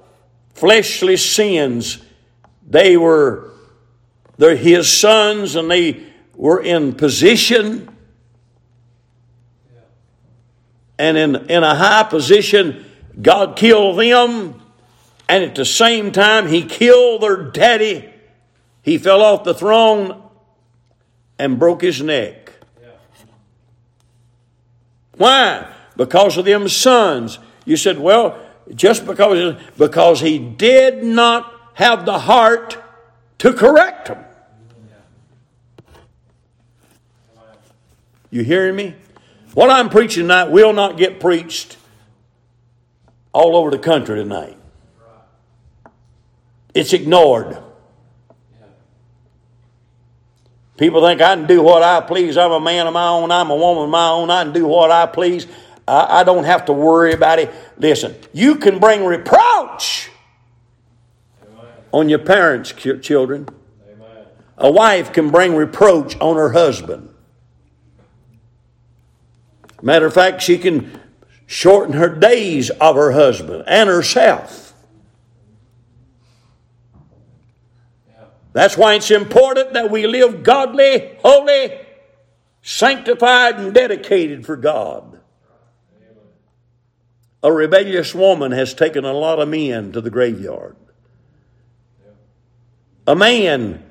fleshly 0.54 1.16
sins. 1.16 2.02
They 2.68 2.96
were 2.96 3.50
they're 4.36 4.56
his 4.56 4.90
sons, 4.90 5.56
and 5.56 5.70
they 5.70 6.06
were 6.36 6.62
in 6.62 6.94
position 6.94 7.88
and 10.98 11.16
in, 11.16 11.36
in 11.50 11.62
a 11.62 11.74
high 11.74 12.04
position, 12.04 12.84
God 13.20 13.56
killed 13.56 13.98
them, 13.98 14.60
and 15.28 15.44
at 15.44 15.54
the 15.54 15.64
same 15.64 16.12
time, 16.12 16.48
He 16.48 16.62
killed 16.64 17.22
their 17.22 17.36
daddy. 17.36 18.12
He 18.82 18.98
fell 18.98 19.22
off 19.22 19.44
the 19.44 19.54
throne 19.54 20.22
and 21.38 21.58
broke 21.58 21.82
his 21.82 22.02
neck. 22.02 22.52
Why? 25.16 25.70
Because 25.96 26.36
of 26.36 26.44
them 26.44 26.68
sons. 26.68 27.38
You 27.64 27.76
said, 27.76 27.98
well, 27.98 28.38
just 28.74 29.06
because 29.06 29.60
because 29.76 30.20
he 30.20 30.38
did 30.38 31.02
not 31.02 31.52
have 31.74 32.06
the 32.06 32.18
heart 32.18 32.78
to 33.38 33.52
correct 33.52 34.08
them. 34.08 34.24
You 38.30 38.42
hearing 38.42 38.76
me? 38.76 38.94
What 39.54 39.70
I'm 39.70 39.88
preaching 39.88 40.24
tonight 40.24 40.50
will 40.50 40.72
not 40.72 40.96
get 40.96 41.20
preached 41.20 41.76
all 43.32 43.56
over 43.56 43.70
the 43.70 43.78
country 43.78 44.16
tonight. 44.16 44.56
It's 46.74 46.92
ignored. 46.92 47.58
People 50.76 51.02
think 51.02 51.20
I 51.20 51.34
can 51.34 51.46
do 51.46 51.60
what 51.60 51.82
I 51.82 52.00
please. 52.00 52.36
I'm 52.36 52.52
a 52.52 52.60
man 52.60 52.86
of 52.86 52.92
my 52.92 53.08
own. 53.08 53.32
I'm 53.32 53.50
a 53.50 53.56
woman 53.56 53.84
of 53.84 53.90
my 53.90 54.10
own. 54.10 54.30
I 54.30 54.44
can 54.44 54.52
do 54.52 54.66
what 54.66 54.92
I 54.92 55.06
please. 55.06 55.46
I, 55.88 56.20
I 56.20 56.24
don't 56.24 56.44
have 56.44 56.66
to 56.66 56.72
worry 56.72 57.12
about 57.12 57.40
it. 57.40 57.52
Listen, 57.78 58.14
you 58.32 58.56
can 58.56 58.78
bring 58.78 59.04
reproach 59.04 60.10
Amen. 61.42 61.66
on 61.90 62.08
your 62.08 62.20
parents' 62.20 62.72
children. 62.72 63.48
Amen. 63.90 64.26
A 64.56 64.70
wife 64.70 65.12
can 65.12 65.30
bring 65.30 65.56
reproach 65.56 66.16
on 66.20 66.36
her 66.36 66.52
husband. 66.52 67.12
Matter 69.80 70.06
of 70.06 70.14
fact, 70.14 70.42
she 70.42 70.58
can 70.58 71.00
shorten 71.46 71.94
her 71.94 72.08
days 72.08 72.70
of 72.70 72.96
her 72.96 73.12
husband 73.12 73.64
and 73.66 73.88
herself. 73.88 74.74
That's 78.52 78.76
why 78.76 78.94
it's 78.94 79.10
important 79.10 79.74
that 79.74 79.90
we 79.90 80.06
live 80.06 80.42
godly, 80.42 81.16
holy, 81.22 81.78
sanctified, 82.62 83.60
and 83.60 83.72
dedicated 83.72 84.44
for 84.44 84.56
God. 84.56 85.20
A 87.42 87.52
rebellious 87.52 88.14
woman 88.14 88.50
has 88.50 88.74
taken 88.74 89.04
a 89.04 89.12
lot 89.12 89.38
of 89.38 89.48
men 89.48 89.92
to 89.92 90.00
the 90.00 90.10
graveyard. 90.10 90.74
A 93.06 93.14
man 93.14 93.84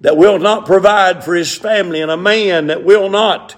that 0.00 0.16
will 0.16 0.38
not 0.38 0.66
provide 0.66 1.24
for 1.24 1.34
his 1.34 1.54
family, 1.54 2.02
and 2.02 2.10
a 2.10 2.16
man 2.16 2.66
that 2.66 2.84
will 2.84 3.08
not 3.08 3.56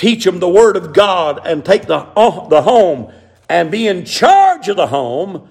teach 0.00 0.24
them 0.24 0.40
the 0.40 0.48
Word 0.48 0.76
of 0.76 0.94
God 0.94 1.46
and 1.46 1.62
take 1.62 1.82
the, 1.82 1.98
uh, 1.98 2.48
the 2.48 2.62
home 2.62 3.12
and 3.50 3.70
be 3.70 3.86
in 3.86 4.06
charge 4.06 4.66
of 4.68 4.76
the 4.76 4.86
home, 4.86 5.46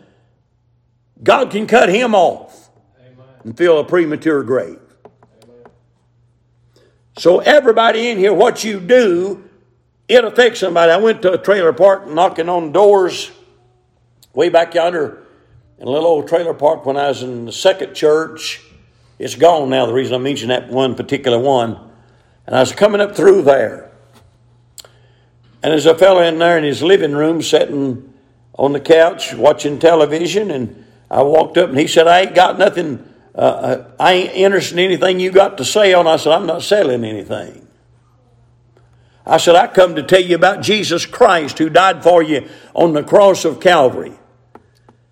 God 1.22 1.52
can 1.52 1.68
cut 1.68 1.90
him 1.90 2.16
off 2.16 2.72
Amen. 3.00 3.28
and 3.44 3.56
fill 3.56 3.78
a 3.78 3.84
premature 3.84 4.42
grave. 4.42 4.80
Amen. 5.44 5.72
So, 7.16 7.40
everybody 7.40 8.10
in 8.10 8.18
here, 8.18 8.34
what 8.34 8.64
you 8.64 8.80
do, 8.80 9.48
it 10.08 10.26
affects 10.26 10.62
somebody. 10.62 10.92
I 10.92 10.98
went 10.98 11.22
to 11.22 11.34
a 11.34 11.38
trailer 11.38 11.72
park 11.72 12.08
knocking 12.08 12.50
on 12.50 12.72
doors 12.72 13.30
way 14.34 14.50
back 14.50 14.74
yonder 14.74 15.28
in 15.78 15.88
a 15.88 15.92
little 15.92 16.08
old 16.08 16.28
trailer 16.28 16.56
park 16.56 16.88
when 16.88 16.98
I 16.98 17.10
was 17.10 17.22
in 17.22 17.46
the 17.46 17.52
second 17.52 17.94
church. 17.94 18.64
It's 19.20 19.36
gone 19.36 19.70
now, 19.70 19.86
the 19.86 19.94
reason 19.94 20.16
I 20.16 20.18
mentioned 20.18 20.50
that 20.50 20.70
one 20.70 20.96
particular 20.96 21.38
one. 21.38 21.80
And 22.48 22.56
I 22.56 22.62
was 22.62 22.72
coming 22.72 23.00
up 23.00 23.16
through 23.16 23.44
there. 23.44 23.89
And 25.62 25.72
there's 25.72 25.86
a 25.86 25.98
fellow 25.98 26.22
in 26.22 26.40
there 26.40 26.58
in 26.58 26.64
his 26.64 26.82
living 26.82 27.14
room 27.14 27.42
sitting 27.42 28.14
on 28.56 28.74
the 28.74 28.80
couch 28.80 29.34
watching 29.34 29.80
television. 29.80 30.52
And 30.52 30.86
I 31.12 31.22
walked 31.24 31.58
up 31.58 31.70
and 31.70 31.80
he 31.80 31.88
said, 31.88 32.08
I 32.08 32.22
ain't 32.22 32.36
got 32.36 32.58
nothing, 32.58 33.08
uh, 33.36 33.40
uh 33.40 33.92
I 34.00 34.14
ain't 34.14 34.34
interested 34.34 34.80
in 34.80 34.86
anything 34.86 35.20
you 35.20 35.32
got 35.32 35.58
to 35.58 35.66
say 35.66 35.94
on. 35.94 36.08
I 36.08 36.16
said, 36.16 36.34
I'm 36.34 36.46
not 36.46 36.64
selling 36.64 37.04
anything. 37.04 37.68
I 39.26 39.38
said, 39.38 39.56
I 39.56 39.68
come 39.68 39.96
to 39.96 40.04
tell 40.04 40.22
you 40.22 40.36
about 40.36 40.62
Jesus 40.62 41.06
Christ 41.06 41.60
who 41.60 41.70
died 41.70 42.04
for 42.04 42.24
you 42.24 42.50
on 42.74 42.94
the 42.94 43.04
cross 43.04 43.46
of 43.46 43.60
Calvary. 43.60 44.14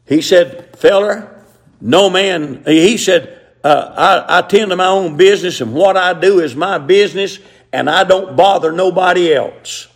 He 0.06 0.22
said, 0.22 0.76
Feller, 0.78 1.46
no 1.82 2.10
man, 2.10 2.64
he 2.66 2.98
said, 2.98 3.40
uh, 3.64 4.26
I, 4.28 4.40
I 4.40 4.42
tend 4.44 4.70
to 4.72 4.76
my 4.76 4.88
own 4.88 5.18
business, 5.18 5.62
and 5.62 5.74
what 5.74 5.98
I 5.98 6.14
do 6.14 6.40
is 6.40 6.56
my 6.56 6.78
business, 6.78 7.40
and 7.74 7.90
I 7.90 8.06
don't 8.06 8.36
bother 8.38 8.72
nobody 8.72 9.34
else. 9.34 9.88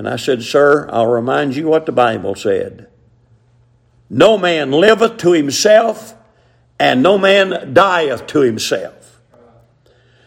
And 0.00 0.08
I 0.08 0.16
said, 0.16 0.42
Sir, 0.42 0.88
I'll 0.90 1.08
remind 1.08 1.56
you 1.56 1.66
what 1.66 1.84
the 1.84 1.92
Bible 1.92 2.34
said. 2.34 2.88
No 4.08 4.38
man 4.38 4.70
liveth 4.70 5.18
to 5.18 5.32
himself, 5.32 6.14
and 6.78 7.02
no 7.02 7.18
man 7.18 7.74
dieth 7.74 8.26
to 8.28 8.40
himself. 8.40 9.20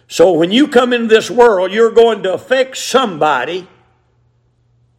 So 0.08 0.32
when 0.34 0.52
you 0.52 0.68
come 0.68 0.94
into 0.94 1.08
this 1.08 1.32
world, 1.32 1.72
you're 1.72 1.90
going 1.90 2.22
to 2.22 2.36
affect 2.36 2.78
somebody 2.78 3.68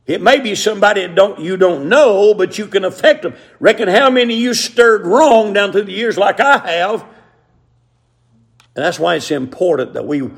it 0.07 0.21
may 0.21 0.41
be 0.41 0.57
somebody 0.57 1.07
don't, 1.07 1.39
you 1.39 1.57
don't 1.57 1.89
know, 1.89 2.35
but 2.35 2.59
you 2.59 2.67
can 2.67 2.85
affect 2.85 3.23
them. 3.23 3.35
Reckon 3.61 3.89
how 3.89 4.11
many 4.11 4.35
you 4.35 4.55
stirred 4.55 5.07
wrong 5.07 5.53
down 5.53 5.71
through 5.71 5.85
the 5.85 5.93
years, 5.93 6.19
like 6.19 6.41
I 6.41 6.59
have. 6.59 7.03
And 8.75 8.85
that's 8.85 8.99
why 8.99 9.15
it's 9.15 9.31
important 9.31 9.95
that 9.95 10.05
we, 10.05 10.17
you 10.19 10.35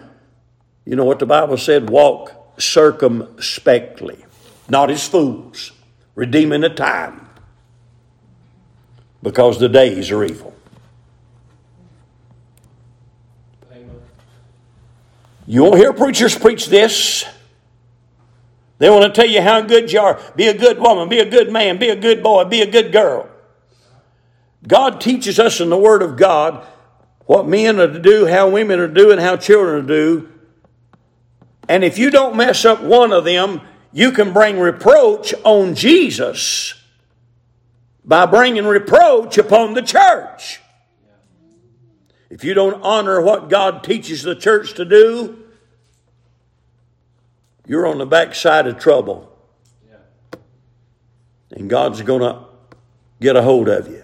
know 0.85 1.07
what 1.07 1.21
the 1.21 1.27
Bible 1.27 1.57
said, 1.57 1.89
walk 1.91 2.37
circumspectly, 2.59 4.25
not 4.69 4.91
as 4.91 5.07
fools, 5.07 5.73
redeeming 6.15 6.63
the 6.63 6.71
time, 6.71 7.29
because 9.23 9.59
the 9.59 9.69
days 9.69 10.11
are 10.11 10.25
evil. 10.25 10.55
You 15.47 15.63
won't 15.63 15.77
hear 15.77 15.93
preachers 15.93 16.37
preach 16.37 16.67
this. 16.67 17.25
They 18.79 18.91
want 18.91 19.05
to 19.05 19.21
tell 19.21 19.31
you 19.31 19.41
how 19.41 19.61
good 19.61 19.93
you 19.93 20.01
are. 20.01 20.21
Be 20.35 20.49
a 20.49 20.59
good 20.59 20.79
woman, 20.79 21.09
be 21.09 21.21
a 21.21 21.31
good 21.31 21.53
man, 21.53 21.79
be 21.79 21.89
a 21.89 21.97
good 21.97 22.23
boy, 22.23 22.45
be 22.45 22.63
a 22.63 22.71
good 22.71 22.93
girl. 22.93 23.29
God 24.67 25.01
teaches 25.01 25.39
us 25.39 25.61
in 25.61 25.71
the 25.71 25.79
Word 25.79 26.03
of 26.03 26.17
God 26.17 26.67
what 27.27 27.47
men 27.47 27.81
are 27.81 27.93
to 27.93 27.99
do, 27.99 28.27
how 28.27 28.49
women 28.49 28.81
are 28.81 28.89
to 28.89 28.95
do, 28.95 29.11
and 29.13 29.21
how 29.21 29.37
children 29.37 29.77
are 29.77 29.81
to 29.83 29.87
do. 29.87 30.33
And 31.69 31.85
if 31.85 31.99
you 31.99 32.11
don't 32.11 32.37
mess 32.37 32.65
up 32.65 32.83
one 32.83 33.13
of 33.13 33.25
them, 33.25 33.61
you 33.93 34.13
can 34.13 34.33
bring 34.33 34.59
reproach 34.59 35.35
on 35.45 35.75
Jesus 35.75 36.75
by 38.05 38.27
bringing 38.27 38.67
reproach 38.67 39.39
upon 39.39 39.75
the 39.75 39.83
church. 39.83 40.61
If 42.31 42.45
you 42.45 42.55
don't 42.55 42.83
honor 42.83 43.21
what 43.21 43.49
God 43.49 43.83
teaches 43.83 44.23
the 44.23 44.35
church 44.35 44.75
to 44.75 44.85
do, 44.85 45.43
you're 47.67 47.87
on 47.87 47.99
the 47.99 48.07
backside 48.07 48.67
of 48.67 48.79
trouble. 48.79 49.33
And 51.51 51.71
God's 51.71 52.03
going 52.03 52.21
to 52.21 52.45
get 53.21 53.37
a 53.37 53.43
hold 53.43 53.69
of 53.69 53.89
you. 53.89 54.03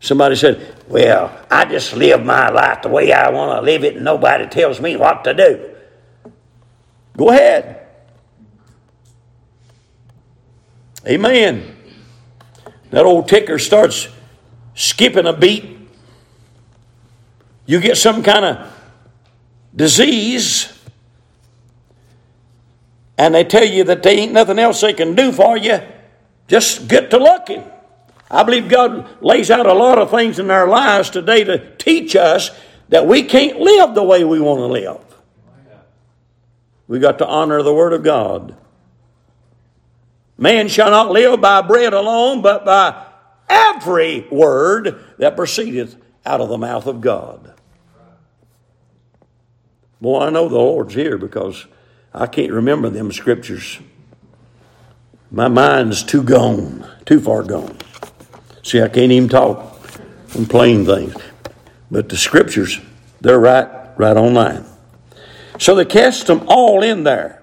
Somebody 0.00 0.36
said, 0.36 0.74
Well, 0.88 1.34
I 1.50 1.64
just 1.64 1.94
live 1.94 2.24
my 2.24 2.50
life 2.50 2.82
the 2.82 2.88
way 2.88 3.12
I 3.12 3.30
want 3.30 3.58
to 3.58 3.64
live 3.64 3.84
it, 3.84 3.96
and 3.96 4.04
nobody 4.04 4.46
tells 4.46 4.80
me 4.80 4.96
what 4.96 5.24
to 5.24 5.32
do. 5.32 5.73
Go 7.16 7.30
ahead. 7.30 7.86
Amen. 11.06 11.76
That 12.90 13.04
old 13.04 13.28
ticker 13.28 13.58
starts 13.58 14.08
skipping 14.74 15.26
a 15.26 15.32
beat. 15.32 15.78
You 17.66 17.80
get 17.80 17.96
some 17.96 18.22
kind 18.22 18.44
of 18.44 18.72
disease 19.74 20.74
and 23.16 23.34
they 23.34 23.44
tell 23.44 23.64
you 23.64 23.84
that 23.84 24.02
they 24.02 24.18
ain't 24.18 24.32
nothing 24.32 24.58
else 24.58 24.80
they 24.80 24.92
can 24.92 25.14
do 25.14 25.30
for 25.30 25.56
you, 25.56 25.80
just 26.48 26.88
get 26.88 27.10
to 27.10 27.18
looking. 27.18 27.64
I 28.30 28.42
believe 28.42 28.68
God 28.68 29.22
lays 29.22 29.50
out 29.50 29.66
a 29.66 29.72
lot 29.72 29.98
of 29.98 30.10
things 30.10 30.38
in 30.38 30.50
our 30.50 30.66
lives 30.66 31.10
today 31.10 31.44
to 31.44 31.76
teach 31.76 32.16
us 32.16 32.50
that 32.88 33.06
we 33.06 33.22
can't 33.22 33.60
live 33.60 33.94
the 33.94 34.02
way 34.02 34.24
we 34.24 34.40
want 34.40 34.58
to 34.58 34.66
live. 34.66 35.13
We 36.94 37.00
got 37.00 37.18
to 37.18 37.26
honor 37.26 37.60
the 37.60 37.74
Word 37.74 37.92
of 37.92 38.04
God. 38.04 38.56
Man 40.38 40.68
shall 40.68 40.92
not 40.92 41.10
live 41.10 41.40
by 41.40 41.60
bread 41.60 41.92
alone, 41.92 42.40
but 42.40 42.64
by 42.64 43.06
every 43.48 44.28
word 44.30 45.04
that 45.18 45.34
proceedeth 45.34 45.96
out 46.24 46.40
of 46.40 46.48
the 46.48 46.56
mouth 46.56 46.86
of 46.86 47.00
God. 47.00 47.52
Well, 50.00 50.22
I 50.22 50.30
know 50.30 50.48
the 50.48 50.54
Lord's 50.54 50.94
here 50.94 51.18
because 51.18 51.66
I 52.12 52.28
can't 52.28 52.52
remember 52.52 52.88
them 52.90 53.10
scriptures. 53.10 53.80
My 55.32 55.48
mind's 55.48 56.04
too 56.04 56.22
gone, 56.22 56.88
too 57.06 57.20
far 57.20 57.42
gone. 57.42 57.76
See, 58.62 58.80
I 58.80 58.86
can't 58.86 59.10
even 59.10 59.28
talk 59.28 59.80
on 60.36 60.46
plain 60.46 60.86
things. 60.86 61.16
But 61.90 62.08
the 62.08 62.16
scriptures, 62.16 62.80
they're 63.20 63.40
right, 63.40 63.68
right 63.98 64.16
on 64.16 64.34
line. 64.34 64.64
So 65.58 65.74
they 65.74 65.84
cast 65.84 66.26
them 66.26 66.44
all 66.46 66.82
in 66.82 67.04
there, 67.04 67.42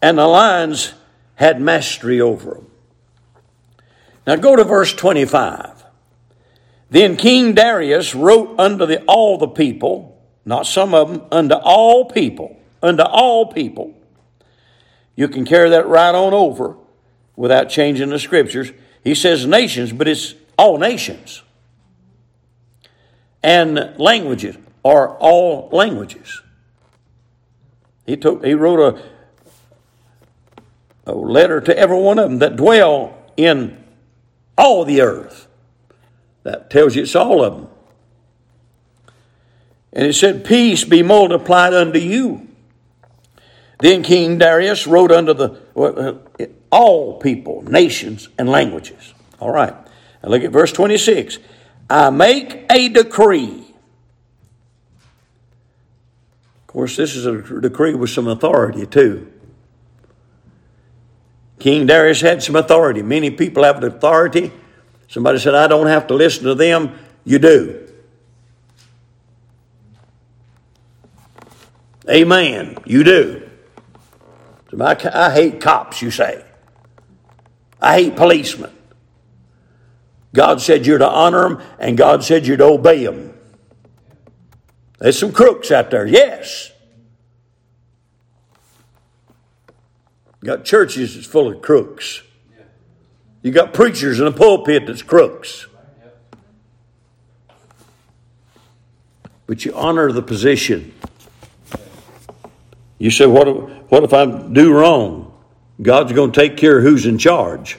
and 0.00 0.18
the 0.18 0.26
lions 0.26 0.94
had 1.34 1.60
mastery 1.60 2.20
over 2.20 2.54
them. 2.54 2.66
Now 4.26 4.36
go 4.36 4.56
to 4.56 4.64
verse 4.64 4.92
25. 4.92 5.84
Then 6.90 7.16
King 7.16 7.54
Darius 7.54 8.14
wrote 8.14 8.58
unto 8.58 8.86
the, 8.86 9.02
all 9.04 9.38
the 9.38 9.48
people, 9.48 10.22
not 10.44 10.66
some 10.66 10.94
of 10.94 11.10
them, 11.10 11.22
unto 11.32 11.54
all 11.54 12.04
people 12.04 12.58
unto 12.82 13.02
all 13.02 13.46
people. 13.46 13.94
You 15.14 15.28
can 15.28 15.44
carry 15.44 15.70
that 15.70 15.86
right 15.86 16.14
on 16.14 16.34
over 16.34 16.76
without 17.36 17.68
changing 17.68 18.10
the 18.10 18.18
scriptures. 18.18 18.72
He 19.04 19.14
says 19.14 19.46
nations, 19.46 19.92
but 19.92 20.08
it's 20.08 20.34
all 20.58 20.78
nations. 20.78 21.42
And 23.42 23.94
languages 23.98 24.56
are 24.84 25.16
all 25.18 25.68
languages. 25.72 26.42
He 28.06 28.16
took 28.16 28.44
he 28.44 28.54
wrote 28.54 28.80
a, 28.80 29.02
a 31.10 31.14
letter 31.14 31.60
to 31.60 31.76
every 31.76 31.98
one 31.98 32.18
of 32.18 32.30
them 32.30 32.38
that 32.40 32.56
dwell 32.56 33.16
in 33.36 33.82
all 34.56 34.84
the 34.84 35.00
earth. 35.00 35.48
That 36.42 36.70
tells 36.70 36.96
you 36.96 37.02
it's 37.02 37.14
all 37.14 37.44
of 37.44 37.54
them. 37.54 37.68
And 39.92 40.06
he 40.06 40.12
said, 40.12 40.44
Peace 40.44 40.84
be 40.84 41.02
multiplied 41.02 41.74
unto 41.74 41.98
you 41.98 42.48
then 43.82 44.04
King 44.04 44.38
Darius 44.38 44.86
wrote 44.86 45.10
unto 45.10 45.34
the 45.34 45.58
uh, 45.76 46.46
all 46.70 47.18
people, 47.18 47.62
nations, 47.62 48.28
and 48.38 48.48
languages. 48.48 49.12
All 49.40 49.50
right. 49.50 49.74
Now 50.22 50.28
look 50.28 50.44
at 50.44 50.52
verse 50.52 50.70
26. 50.70 51.38
I 51.90 52.10
make 52.10 52.64
a 52.70 52.88
decree. 52.88 53.61
Course, 56.72 56.96
this 56.96 57.14
is 57.16 57.26
a 57.26 57.60
decree 57.60 57.94
with 57.94 58.10
some 58.10 58.26
authority 58.26 58.86
too. 58.86 59.30
King 61.58 61.86
Darius 61.86 62.20
had 62.20 62.42
some 62.42 62.56
authority. 62.56 63.02
Many 63.02 63.30
people 63.30 63.62
have 63.62 63.82
authority. 63.84 64.50
Somebody 65.06 65.38
said, 65.38 65.54
I 65.54 65.68
don't 65.68 65.86
have 65.86 66.06
to 66.08 66.14
listen 66.14 66.44
to 66.44 66.54
them. 66.54 66.98
You 67.24 67.38
do. 67.38 67.88
Amen. 72.08 72.78
You 72.84 73.04
do. 73.04 73.48
I 74.80 75.30
hate 75.32 75.60
cops, 75.60 76.00
you 76.00 76.10
say. 76.10 76.44
I 77.80 78.02
hate 78.02 78.16
policemen. 78.16 78.72
God 80.34 80.60
said 80.60 80.86
you're 80.86 80.98
to 80.98 81.08
honor 81.08 81.48
them, 81.48 81.62
and 81.78 81.96
God 81.96 82.24
said 82.24 82.46
you're 82.46 82.56
to 82.56 82.64
obey 82.64 83.04
them. 83.04 83.31
There's 85.02 85.18
some 85.18 85.32
crooks 85.32 85.72
out 85.72 85.90
there, 85.90 86.06
yes. 86.06 86.70
You 90.40 90.46
got 90.46 90.64
churches 90.64 91.16
that's 91.16 91.26
full 91.26 91.50
of 91.50 91.60
crooks. 91.60 92.22
You 93.42 93.50
got 93.50 93.74
preachers 93.74 94.20
in 94.20 94.28
a 94.28 94.32
pulpit 94.32 94.86
that's 94.86 95.02
crooks. 95.02 95.66
But 99.48 99.64
you 99.64 99.74
honor 99.74 100.12
the 100.12 100.22
position. 100.22 100.94
You 102.98 103.10
say, 103.10 103.26
what 103.26 103.48
if, 103.48 103.56
what 103.90 104.04
if 104.04 104.12
I 104.12 104.24
do 104.26 104.72
wrong? 104.72 105.36
God's 105.82 106.12
going 106.12 106.30
to 106.30 106.40
take 106.40 106.56
care 106.56 106.78
of 106.78 106.84
who's 106.84 107.06
in 107.06 107.18
charge. 107.18 107.76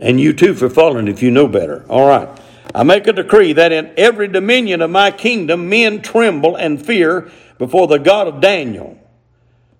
And 0.00 0.18
you 0.18 0.32
too 0.32 0.54
for 0.54 0.70
falling 0.70 1.08
if 1.08 1.22
you 1.22 1.30
know 1.30 1.46
better. 1.46 1.84
All 1.90 2.08
right. 2.08 2.40
I 2.74 2.82
make 2.82 3.06
a 3.06 3.12
decree 3.12 3.52
that 3.52 3.72
in 3.72 3.92
every 3.96 4.26
dominion 4.26 4.82
of 4.82 4.90
my 4.90 5.10
kingdom 5.12 5.68
men 5.68 6.02
tremble 6.02 6.56
and 6.56 6.84
fear 6.84 7.30
before 7.56 7.86
the 7.86 7.98
God 7.98 8.26
of 8.26 8.40
Daniel. 8.40 8.98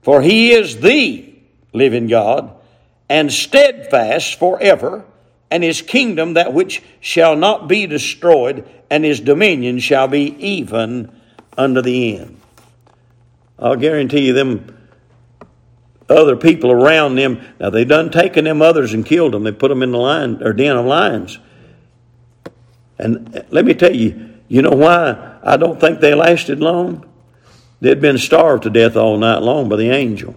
For 0.03 0.23
he 0.23 0.53
is 0.53 0.81
the 0.81 1.35
living 1.73 2.07
God 2.07 2.55
and 3.09 3.33
steadfast 3.33 4.39
forever, 4.39 5.05
and 5.51 5.63
his 5.63 5.83
kingdom 5.83 6.35
that 6.35 6.53
which 6.53 6.83
shall 7.01 7.37
not 7.37 7.69
be 7.69 7.87
destroyed, 7.87 8.67
and 8.91 9.05
his 9.05 9.21
dominion 9.21 9.79
shall 9.79 10.09
be 10.09 10.35
even 10.39 11.11
unto 11.59 11.83
the 11.83 12.19
end. 12.19 12.41
I'll 13.59 13.77
guarantee 13.77 14.27
you 14.27 14.33
them 14.33 14.77
other 16.09 16.37
people 16.37 16.71
around 16.71 17.17
them. 17.17 17.41
Now 17.59 17.71
they 17.71 17.85
done 17.85 18.11
taken 18.11 18.45
them 18.45 18.63
others 18.63 18.95
and 18.95 19.05
killed 19.05 19.33
them. 19.33 19.45
They 19.45 19.53
put 19.53 19.69
them 19.69 19.83
in 19.83 19.91
the 19.91 19.99
line 19.99 20.43
or 20.43 20.53
den 20.53 20.77
of 20.77 20.87
lions. 20.87 21.39
And 22.99 23.45
let 23.51 23.65
me 23.65 23.75
tell 23.75 23.95
you, 23.95 24.35
you 24.49 24.63
know 24.63 24.71
why 24.71 25.39
I 25.43 25.57
don't 25.57 25.81
think 25.81 26.01
they 26.01 26.15
lasted 26.15 26.61
long? 26.61 27.09
They'd 27.81 28.01
been 28.01 28.19
starved 28.19 28.63
to 28.65 28.71
death 28.71 28.97
all 28.97 29.19
night 29.19 29.43
long 29.43 29.69
by 29.69 29.77
the 29.77 29.91
angel. 29.91 30.35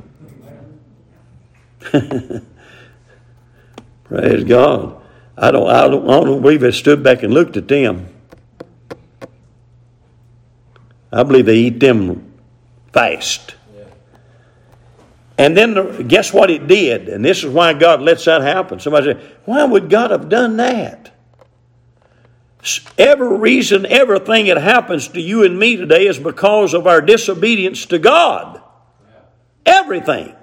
Praise 4.03 4.43
God. 4.43 5.01
I 5.37 5.51
don't, 5.51 5.69
I 5.69 5.87
don't, 5.87 6.09
I 6.09 6.19
don't 6.21 6.41
believe 6.41 6.61
they 6.61 6.71
stood 6.71 7.03
back 7.03 7.21
and 7.23 7.33
looked 7.33 7.57
at 7.57 7.67
them. 7.67 8.07
I 11.11 11.23
believe 11.23 11.45
they 11.45 11.57
eat 11.57 11.79
them 11.79 12.33
fast. 12.91 13.55
And 15.37 15.55
then 15.55 16.07
guess 16.07 16.33
what 16.33 16.49
it 16.49 16.67
did? 16.67 17.09
And 17.09 17.23
this 17.23 17.43
is 17.43 17.51
why 17.51 17.73
God 17.73 18.01
lets 18.01 18.25
that 18.25 18.41
happen. 18.41 18.79
Somebody 18.79 19.13
said, 19.13 19.21
why 19.45 19.63
would 19.63 19.89
God 19.89 20.09
have 20.09 20.29
done 20.29 20.57
that? 20.57 21.11
Every 22.97 23.37
reason, 23.37 23.85
everything 23.85 24.47
that 24.47 24.57
happens 24.57 25.07
to 25.09 25.21
you 25.21 25.43
and 25.43 25.57
me 25.57 25.77
today 25.77 26.07
is 26.07 26.17
because 26.17 26.73
of 26.73 26.87
our 26.87 27.01
disobedience 27.01 27.85
to 27.87 27.99
God. 27.99 28.61
Everything. 29.65 30.35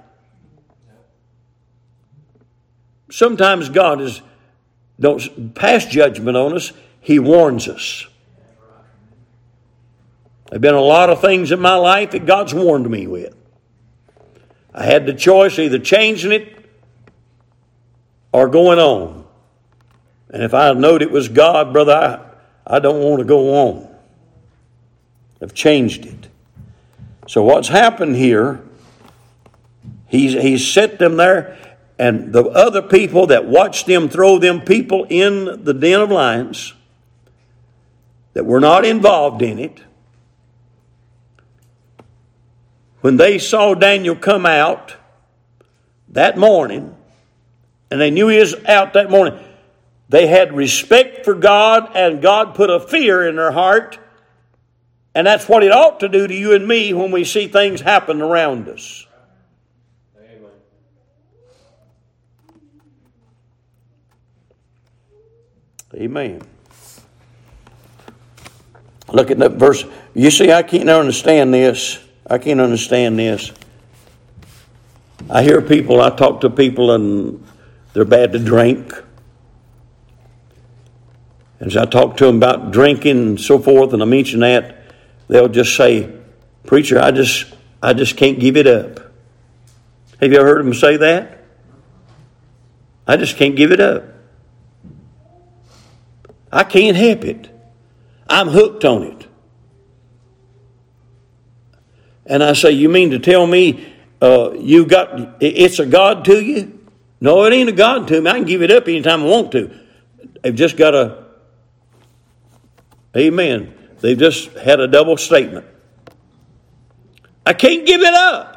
Sometimes 3.11 3.69
God 3.69 4.01
is 4.01 4.21
don't 4.99 5.53
pass 5.55 5.85
judgment 5.85 6.37
on 6.37 6.55
us. 6.55 6.71
He 7.01 7.19
warns 7.19 7.67
us. 7.67 8.07
There 10.49 10.57
have 10.57 10.61
been 10.61 10.75
a 10.75 10.81
lot 10.81 11.09
of 11.09 11.21
things 11.21 11.51
in 11.51 11.59
my 11.59 11.75
life 11.75 12.11
that 12.11 12.25
God's 12.25 12.53
warned 12.53 12.89
me 12.89 13.07
with. 13.07 13.35
I 14.73 14.85
had 14.85 15.05
the 15.05 15.13
choice 15.13 15.59
either 15.59 15.79
changing 15.79 16.31
it 16.31 16.65
or 18.31 18.47
going 18.47 18.79
on. 18.79 19.24
And 20.29 20.43
if 20.43 20.53
I 20.53 20.73
knowed 20.73 21.01
it 21.01 21.11
was 21.11 21.29
God, 21.29 21.71
brother, 21.71 21.93
I, 22.65 22.75
I 22.75 22.79
don't 22.79 23.01
want 23.01 23.19
to 23.19 23.25
go 23.25 23.55
on. 23.67 23.95
I've 25.41 25.53
changed 25.53 26.05
it. 26.05 26.27
So 27.27 27.43
what's 27.43 27.67
happened 27.67 28.15
here, 28.15 28.61
he's, 30.07 30.33
he's 30.33 30.67
set 30.67 30.99
them 30.99 31.17
there, 31.17 31.57
and 31.97 32.33
the 32.33 32.43
other 32.43 32.81
people 32.81 33.27
that 33.27 33.45
watched 33.45 33.85
them 33.85 34.09
throw 34.09 34.37
them 34.37 34.61
people 34.61 35.05
in 35.09 35.63
the 35.63 35.73
den 35.73 36.01
of 36.01 36.11
lions 36.11 36.73
that 38.33 38.45
were 38.45 38.59
not 38.59 38.85
involved 38.85 39.41
in 39.41 39.59
it, 39.59 39.81
when 43.01 43.17
they 43.17 43.37
saw 43.37 43.73
Daniel 43.73 44.15
come 44.15 44.45
out 44.45 44.95
that 46.09 46.37
morning, 46.37 46.95
and 47.91 48.01
they 48.01 48.09
knew 48.09 48.27
he 48.27 48.39
was 48.39 48.55
out 48.65 48.93
that 48.93 49.09
morning, 49.09 49.39
they 50.09 50.27
had 50.27 50.55
respect 50.55 51.25
for 51.25 51.33
God, 51.33 51.91
and 51.95 52.21
God 52.21 52.55
put 52.55 52.69
a 52.69 52.79
fear 52.79 53.27
in 53.27 53.35
their 53.35 53.51
heart. 53.51 53.99
And 55.15 55.25
that's 55.25 55.47
what 55.47 55.63
it 55.63 55.71
ought 55.71 56.01
to 56.01 56.09
do 56.09 56.27
to 56.27 56.33
you 56.33 56.53
and 56.53 56.67
me 56.67 56.93
when 56.93 57.11
we 57.11 57.23
see 57.23 57.47
things 57.47 57.81
happen 57.81 58.21
around 58.21 58.67
us. 58.67 59.07
Amen. 65.93 66.41
Look 69.13 69.31
at 69.31 69.37
that 69.39 69.53
verse. 69.53 69.85
You 70.13 70.29
see, 70.29 70.51
I 70.51 70.61
can't 70.61 70.89
understand 70.89 71.53
this. 71.53 71.99
I 72.27 72.37
can't 72.37 72.59
understand 72.59 73.17
this. 73.17 73.53
I 75.29 75.41
hear 75.41 75.61
people, 75.61 76.01
I 76.01 76.09
talk 76.09 76.41
to 76.41 76.49
people, 76.49 76.91
and 76.91 77.47
they're 77.93 78.03
bad 78.03 78.33
to 78.33 78.39
drink. 78.39 78.93
As 81.65 81.75
I 81.75 81.85
talk 81.85 82.17
to 82.17 82.25
them 82.25 82.37
about 82.37 82.69
drinking 82.69 83.17
and 83.17 83.41
so 83.41 83.57
forth, 83.57 83.91
and 83.93 84.03
I 84.03 84.05
mention 84.05 84.41
that, 84.41 84.83
they'll 85.27 85.49
just 85.49 85.75
say, 85.75 86.15
Preacher, 86.63 86.99
I 86.99 87.09
just 87.09 87.51
I 87.81 87.93
just 87.93 88.17
can't 88.17 88.39
give 88.39 88.55
it 88.55 88.67
up. 88.67 88.99
Have 90.21 90.31
you 90.31 90.37
ever 90.37 90.47
heard 90.47 90.63
them 90.63 90.75
say 90.75 90.97
that? 90.97 91.43
I 93.07 93.17
just 93.17 93.37
can't 93.37 93.55
give 93.55 93.71
it 93.71 93.79
up. 93.79 94.03
I 96.51 96.63
can't 96.63 96.95
help 96.95 97.25
it. 97.25 97.49
I'm 98.27 98.49
hooked 98.49 98.85
on 98.85 99.03
it. 99.03 99.27
And 102.27 102.43
I 102.43 102.53
say, 102.53 102.71
You 102.71 102.89
mean 102.89 103.09
to 103.09 103.19
tell 103.19 103.47
me 103.47 103.91
uh, 104.21 104.51
you 104.53 104.85
got 104.85 105.37
it's 105.41 105.79
a 105.79 105.87
God 105.87 106.25
to 106.25 106.39
you? 106.39 106.87
No, 107.19 107.43
it 107.45 107.53
ain't 107.53 107.69
a 107.69 107.73
God 107.73 108.07
to 108.09 108.21
me. 108.21 108.29
I 108.29 108.33
can 108.35 108.45
give 108.45 108.61
it 108.61 108.69
up 108.69 108.87
anytime 108.87 109.23
I 109.23 109.25
want 109.25 109.51
to. 109.53 109.75
They've 110.43 110.53
just 110.53 110.77
got 110.77 110.93
a 110.93 111.24
Amen. 113.15 113.73
They've 113.99 114.17
just 114.17 114.51
had 114.53 114.79
a 114.79 114.87
double 114.87 115.17
statement. 115.17 115.65
I 117.45 117.53
can't 117.53 117.85
give 117.85 118.01
it 118.01 118.13
up. 118.13 118.51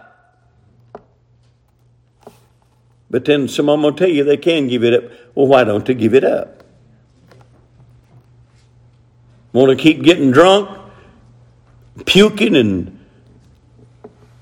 But 3.10 3.24
then 3.24 3.48
someone 3.48 3.82
will 3.82 3.92
tell 3.92 4.08
you 4.08 4.24
they 4.24 4.36
can 4.36 4.68
give 4.68 4.84
it 4.84 4.92
up. 4.92 5.10
Well, 5.34 5.46
why 5.46 5.64
don't 5.64 5.86
they 5.86 5.94
give 5.94 6.14
it 6.14 6.24
up? 6.24 6.64
Want 9.52 9.70
to 9.70 9.82
keep 9.82 10.02
getting 10.02 10.30
drunk, 10.30 10.68
puking, 12.04 12.54
and 12.54 12.98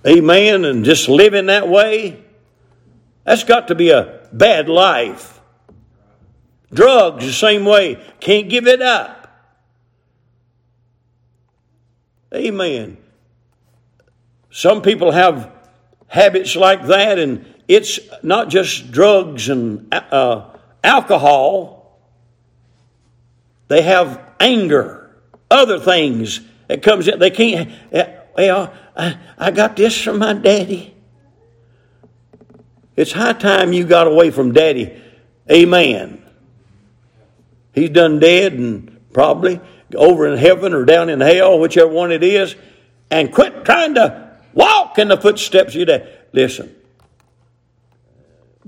Amen. 0.06 0.64
And 0.64 0.84
just 0.84 1.08
living 1.08 1.46
that 1.46 1.68
way. 1.68 2.22
That's 3.24 3.44
got 3.44 3.68
to 3.68 3.74
be 3.74 3.90
a 3.90 4.20
bad 4.32 4.68
life. 4.68 5.40
Drugs, 6.72 7.24
the 7.24 7.32
same 7.32 7.64
way. 7.64 8.00
Can't 8.20 8.48
give 8.48 8.66
it 8.66 8.80
up. 8.80 9.15
Amen. 12.34 12.96
Some 14.50 14.82
people 14.82 15.12
have 15.12 15.52
habits 16.08 16.56
like 16.56 16.86
that, 16.86 17.18
and 17.18 17.44
it's 17.68 18.00
not 18.22 18.48
just 18.48 18.90
drugs 18.90 19.48
and 19.48 19.92
uh, 19.92 20.50
alcohol. 20.82 22.00
They 23.68 23.82
have 23.82 24.20
anger, 24.40 25.14
other 25.50 25.78
things 25.78 26.40
that 26.68 26.82
comes 26.82 27.08
in. 27.08 27.18
They 27.18 27.30
can't. 27.30 27.70
Well, 28.36 28.72
I, 28.96 29.18
I 29.38 29.50
got 29.50 29.76
this 29.76 30.00
from 30.00 30.18
my 30.18 30.32
daddy. 30.32 30.94
It's 32.96 33.12
high 33.12 33.34
time 33.34 33.72
you 33.72 33.84
got 33.84 34.06
away 34.06 34.30
from 34.30 34.52
daddy. 34.52 35.02
Amen. 35.50 36.22
He's 37.74 37.90
done 37.90 38.20
dead 38.20 38.54
and 38.54 39.00
probably 39.12 39.60
over 39.96 40.26
in 40.26 40.38
heaven 40.38 40.72
or 40.72 40.84
down 40.84 41.08
in 41.08 41.20
hell, 41.20 41.58
whichever 41.58 41.88
one 41.88 42.12
it 42.12 42.22
is. 42.22 42.54
and 43.10 43.32
quit 43.32 43.64
trying 43.64 43.94
to 43.94 44.32
walk 44.52 44.98
in 44.98 45.08
the 45.08 45.16
footsteps 45.16 45.70
of 45.70 45.74
your 45.76 45.86
dad. 45.86 46.08
Listen, 46.32 46.74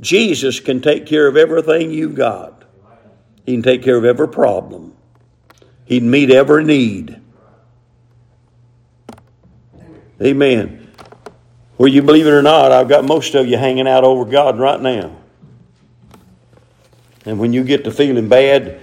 Jesus 0.01 0.61
can 0.61 0.81
take 0.81 1.07
care 1.07 1.27
of 1.27 1.37
everything 1.37 1.91
you've 1.91 2.15
got. 2.15 2.65
He 3.45 3.55
can 3.55 3.63
take 3.63 3.83
care 3.83 3.97
of 3.97 4.05
every 4.05 4.29
problem. 4.29 4.95
He'd 5.87 6.03
meet 6.03 6.31
every 6.31 6.65
need. 6.65 7.21
Amen. 10.21 10.91
Well, 11.79 11.89
you 11.89 12.03
believe 12.03 12.27
it 12.27 12.31
or 12.31 12.43
not, 12.43 12.73
I've 12.73 12.89
got 12.89 13.05
most 13.05 13.35
of 13.35 13.47
you 13.47 13.57
hanging 13.57 13.89
out 13.89 14.05
over 14.05 14.25
God 14.25 14.59
right 14.59 14.81
now. 14.81 15.17
And 17.25 17.39
when 17.39 17.53
you 17.53 17.63
get 17.63 17.85
to 17.85 17.91
feeling 17.91 18.29
bad, 18.29 18.81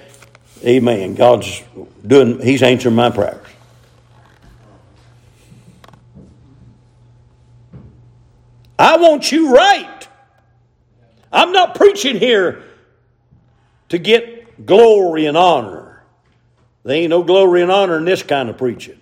amen, 0.63 1.15
God's 1.15 1.63
doing, 2.05 2.41
He's 2.41 2.63
answering 2.63 2.95
my 2.95 3.09
prayers. 3.09 3.45
I 8.77 8.97
want 8.97 9.31
you 9.31 9.53
right. 9.53 10.07
I'm 11.31 11.51
not 11.51 11.75
preaching 11.75 12.17
here 12.17 12.63
to 13.89 13.97
get 13.97 14.65
glory 14.65 15.25
and 15.25 15.37
honor. 15.37 16.03
There 16.83 16.95
ain't 16.95 17.09
no 17.09 17.23
glory 17.23 17.61
and 17.61 17.71
honor 17.71 17.97
in 17.97 18.05
this 18.05 18.21
kind 18.21 18.49
of 18.49 18.57
preaching. 18.57 18.99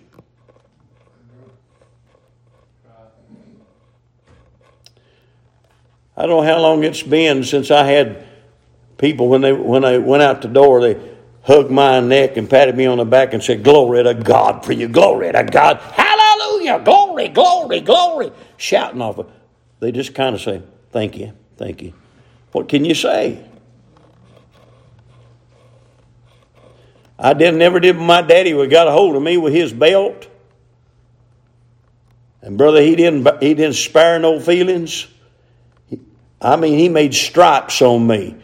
I 6.16 6.26
don't 6.26 6.30
know 6.30 6.42
how 6.42 6.60
long 6.60 6.84
it's 6.84 7.02
been 7.02 7.42
since 7.42 7.70
I 7.70 7.84
had 7.84 8.24
people 8.98 9.28
when 9.28 9.40
they 9.40 9.52
when 9.52 9.82
they 9.82 9.98
went 9.98 10.22
out 10.22 10.42
the 10.42 10.48
door, 10.48 10.80
they 10.80 11.13
hugged 11.44 11.70
my 11.70 12.00
neck 12.00 12.36
and 12.36 12.48
patted 12.48 12.76
me 12.76 12.86
on 12.86 12.98
the 12.98 13.04
back 13.04 13.34
and 13.34 13.42
said, 13.42 13.62
Glory 13.62 14.02
to 14.02 14.14
God 14.14 14.64
for 14.64 14.72
you, 14.72 14.88
glory 14.88 15.32
to 15.32 15.44
God, 15.44 15.78
hallelujah, 15.78 16.80
glory, 16.84 17.28
glory, 17.28 17.80
glory, 17.80 18.32
shouting 18.56 19.00
off. 19.00 19.20
They 19.80 19.92
just 19.92 20.14
kind 20.14 20.34
of 20.34 20.40
say, 20.40 20.62
Thank 20.90 21.18
you, 21.18 21.32
thank 21.56 21.82
you. 21.82 21.92
What 22.52 22.68
can 22.68 22.84
you 22.84 22.94
say? 22.94 23.44
I 27.18 27.34
didn't 27.34 27.58
never 27.58 27.80
did 27.80 27.96
my 27.96 28.22
daddy 28.22 28.54
would 28.54 28.70
got 28.70 28.88
a 28.88 28.92
hold 28.92 29.16
of 29.16 29.22
me 29.22 29.36
with 29.36 29.52
his 29.52 29.72
belt. 29.72 30.28
And 32.42 32.58
brother, 32.58 32.82
he 32.82 32.96
didn't 32.96 33.42
he 33.42 33.54
didn't 33.54 33.76
spare 33.76 34.18
no 34.18 34.40
feelings. 34.40 35.06
I 36.40 36.56
mean, 36.56 36.78
he 36.78 36.88
made 36.88 37.14
stripes 37.14 37.80
on 37.80 38.06
me. 38.06 38.36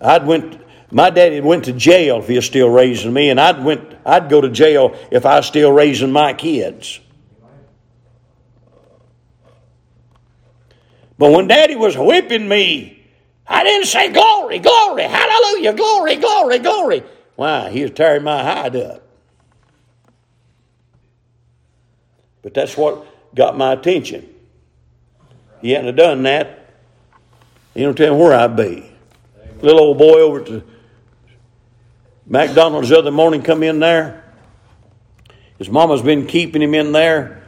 I'd 0.00 0.26
went. 0.26 0.61
My 0.92 1.08
daddy 1.08 1.40
went 1.40 1.64
to 1.64 1.72
jail 1.72 2.18
if 2.18 2.28
he 2.28 2.36
was 2.36 2.44
still 2.44 2.68
raising 2.68 3.14
me, 3.14 3.30
and 3.30 3.40
I'd 3.40 3.64
went. 3.64 3.96
I'd 4.04 4.28
go 4.28 4.42
to 4.42 4.50
jail 4.50 4.94
if 5.10 5.24
I 5.24 5.36
was 5.36 5.46
still 5.46 5.72
raising 5.72 6.12
my 6.12 6.34
kids. 6.34 7.00
But 11.16 11.30
when 11.32 11.48
Daddy 11.48 11.76
was 11.76 11.96
whipping 11.96 12.46
me, 12.46 13.06
I 13.46 13.64
didn't 13.64 13.86
say 13.86 14.12
glory, 14.12 14.58
glory, 14.58 15.04
hallelujah, 15.04 15.72
glory, 15.72 16.16
glory, 16.16 16.58
glory. 16.58 17.02
Why? 17.36 17.70
He 17.70 17.82
was 17.82 17.92
tearing 17.92 18.24
my 18.24 18.42
hide 18.42 18.76
up. 18.76 19.02
But 22.42 22.52
that's 22.52 22.76
what 22.76 23.06
got 23.34 23.56
my 23.56 23.72
attention. 23.72 24.28
He 25.62 25.70
hadn't 25.70 25.96
done 25.96 26.24
that. 26.24 26.74
You 27.74 27.84
don't 27.84 27.96
tell 27.96 28.14
me 28.14 28.20
where 28.20 28.34
I'd 28.34 28.56
be. 28.56 28.90
Little 29.62 29.80
old 29.80 29.98
boy 29.98 30.20
over 30.20 30.40
to 30.44 30.64
McDonald's 32.26 32.88
the 32.88 32.98
other 32.98 33.10
morning 33.10 33.42
come 33.42 33.62
in 33.62 33.80
there. 33.80 34.24
His 35.58 35.68
mama's 35.68 36.02
been 36.02 36.26
keeping 36.26 36.62
him 36.62 36.74
in 36.74 36.92
there. 36.92 37.42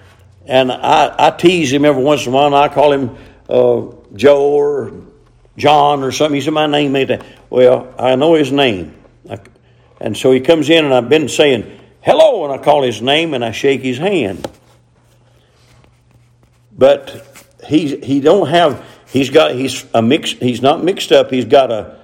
And 0.47 0.71
I, 0.71 1.15
I 1.19 1.31
tease 1.31 1.73
him 1.73 1.85
every 1.85 2.03
once 2.03 2.27
in 2.27 2.33
a 2.33 2.37
while, 2.37 2.47
and 2.47 2.55
I 2.55 2.69
call 2.69 2.93
him 2.93 3.17
uh, 3.49 3.87
Joe 4.15 4.53
or 4.53 4.93
John 5.57 6.03
or 6.03 6.13
something. 6.13 6.35
He 6.35 6.41
said, 6.43 6.53
My 6.53 6.67
name 6.67 6.95
ain't 6.97 7.09
that. 7.09 7.25
Well, 7.49 7.95
I 7.99 8.17
know 8.17 8.35
his 8.35 8.53
name. 8.53 8.95
I, 9.29 9.39
and 10.01 10.17
so 10.17 10.33
he 10.33 10.41
comes 10.41 10.69
in, 10.69 10.85
and 10.85 10.93
I've 10.93 11.09
been 11.09 11.29
saying, 11.29 11.81
Hello, 12.03 12.45
and 12.45 12.53
I 12.53 12.63
call 12.63 12.83
his 12.83 13.01
name 13.01 13.33
and 13.33 13.43
I 13.43 13.53
shake 13.53 13.81
his 13.81 13.97
hand. 13.97 14.47
But 16.77 17.49
he, 17.67 17.97
he 17.97 18.21
don't 18.21 18.49
have 18.49 18.85
He's 19.15 19.31
got 19.31 19.55
he's 19.55 19.87
a 19.95 20.03
mix. 20.03 20.33
He's 20.33 20.61
not 20.61 20.83
mixed 20.83 21.13
up. 21.13 21.31
He's 21.31 21.45
got 21.45 21.71
a, 21.71 22.01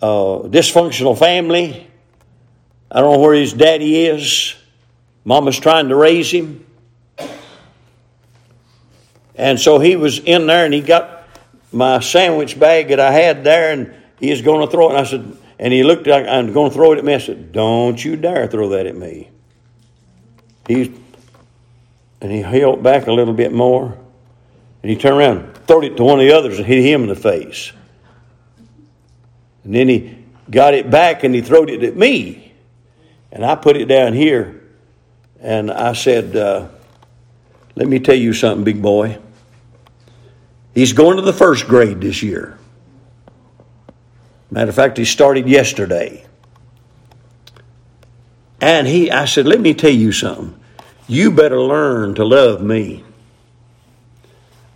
a 0.00 0.06
dysfunctional 0.44 1.18
family. 1.18 1.86
I 2.90 3.00
don't 3.00 3.14
know 3.14 3.20
where 3.20 3.34
his 3.34 3.52
daddy 3.52 4.06
is. 4.06 4.54
Mama's 5.24 5.58
trying 5.58 5.88
to 5.88 5.96
raise 5.96 6.30
him. 6.30 6.64
And 9.34 9.60
so 9.60 9.78
he 9.78 9.96
was 9.96 10.18
in 10.18 10.46
there 10.46 10.64
and 10.64 10.74
he 10.74 10.80
got 10.80 11.28
my 11.70 12.00
sandwich 12.00 12.58
bag 12.58 12.88
that 12.88 12.98
I 12.98 13.12
had 13.12 13.44
there 13.44 13.72
and 13.72 13.94
he 14.18 14.30
was 14.30 14.42
going 14.42 14.66
to 14.66 14.70
throw 14.70 14.88
it. 14.88 14.96
And 14.96 14.98
I 14.98 15.04
said, 15.04 15.36
and 15.58 15.72
he 15.72 15.82
looked 15.82 16.06
like 16.06 16.26
I'm 16.26 16.52
going 16.52 16.70
to 16.70 16.74
throw 16.74 16.92
it 16.92 16.98
at 16.98 17.04
me. 17.04 17.14
I 17.14 17.18
said, 17.18 17.52
Don't 17.52 18.02
you 18.02 18.16
dare 18.16 18.46
throw 18.46 18.70
that 18.70 18.86
at 18.86 18.96
me. 18.96 19.30
He, 20.66 20.94
and 22.20 22.30
he 22.30 22.42
held 22.42 22.82
back 22.82 23.06
a 23.06 23.12
little 23.12 23.34
bit 23.34 23.52
more. 23.52 23.98
And 24.82 24.90
he 24.90 24.96
turned 24.96 25.18
around, 25.18 25.56
threw 25.66 25.82
it 25.82 25.96
to 25.96 26.04
one 26.04 26.20
of 26.20 26.26
the 26.26 26.32
others, 26.32 26.58
and 26.58 26.66
hit 26.66 26.84
him 26.84 27.02
in 27.02 27.08
the 27.08 27.16
face. 27.16 27.72
And 29.68 29.74
then 29.74 29.88
he 29.90 30.16
got 30.50 30.72
it 30.72 30.90
back 30.90 31.24
and 31.24 31.34
he 31.34 31.42
threw 31.42 31.64
it 31.64 31.82
at 31.82 31.94
me. 31.94 32.54
And 33.30 33.44
I 33.44 33.54
put 33.54 33.76
it 33.76 33.84
down 33.84 34.14
here. 34.14 34.62
And 35.42 35.70
I 35.70 35.92
said, 35.92 36.34
uh, 36.34 36.68
Let 37.76 37.86
me 37.86 37.98
tell 37.98 38.16
you 38.16 38.32
something, 38.32 38.64
big 38.64 38.80
boy. 38.80 39.18
He's 40.72 40.94
going 40.94 41.16
to 41.16 41.22
the 41.22 41.34
first 41.34 41.66
grade 41.66 42.00
this 42.00 42.22
year. 42.22 42.58
Matter 44.50 44.70
of 44.70 44.74
fact, 44.74 44.96
he 44.96 45.04
started 45.04 45.46
yesterday. 45.46 46.24
And 48.62 48.86
he, 48.86 49.10
I 49.10 49.26
said, 49.26 49.46
Let 49.46 49.60
me 49.60 49.74
tell 49.74 49.90
you 49.90 50.12
something. 50.12 50.58
You 51.08 51.30
better 51.30 51.60
learn 51.60 52.14
to 52.14 52.24
love 52.24 52.62
me 52.62 53.04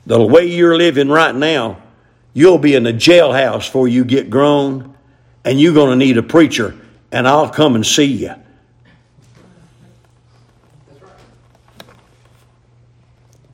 the 0.05 0.23
way 0.23 0.45
you're 0.45 0.77
living 0.77 1.09
right 1.09 1.35
now, 1.35 1.82
you'll 2.35 2.59
be 2.59 2.75
in 2.75 2.83
the 2.83 2.93
jailhouse 2.93 3.67
before 3.67 3.89
you 3.89 4.05
get 4.05 4.31
grown, 4.31 4.95
and 5.45 5.61
you're 5.61 5.75
going 5.75 5.91
to 5.91 6.05
need 6.05 6.19
a 6.19 6.23
preacher, 6.23 6.75
and 7.11 7.27
I'll 7.27 7.51
come 7.51 7.75
and 7.75 7.85
see 7.85 8.05
you. 8.05 8.35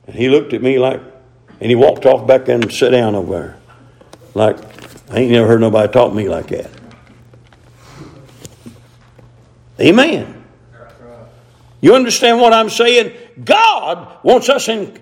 And 0.06 0.16
he 0.16 0.28
looked 0.28 0.52
at 0.52 0.62
me 0.62 0.78
like, 0.78 1.00
and 1.60 1.68
he 1.68 1.74
walked 1.74 2.06
off 2.06 2.26
back 2.26 2.48
and 2.48 2.72
sat 2.72 2.90
down 2.90 3.14
over 3.14 3.32
there. 3.32 3.56
Like, 4.34 4.58
I 5.10 5.20
ain't 5.20 5.32
never 5.32 5.46
heard 5.46 5.60
nobody 5.60 5.92
talk 5.92 6.10
to 6.10 6.16
me 6.16 6.28
like 6.28 6.48
that. 6.48 6.70
Amen. 9.80 10.44
You 11.80 11.94
understand 11.94 12.40
what 12.40 12.52
I'm 12.52 12.70
saying? 12.70 13.12
God 13.44 14.18
wants 14.24 14.48
us 14.48 14.68
in 14.68 14.98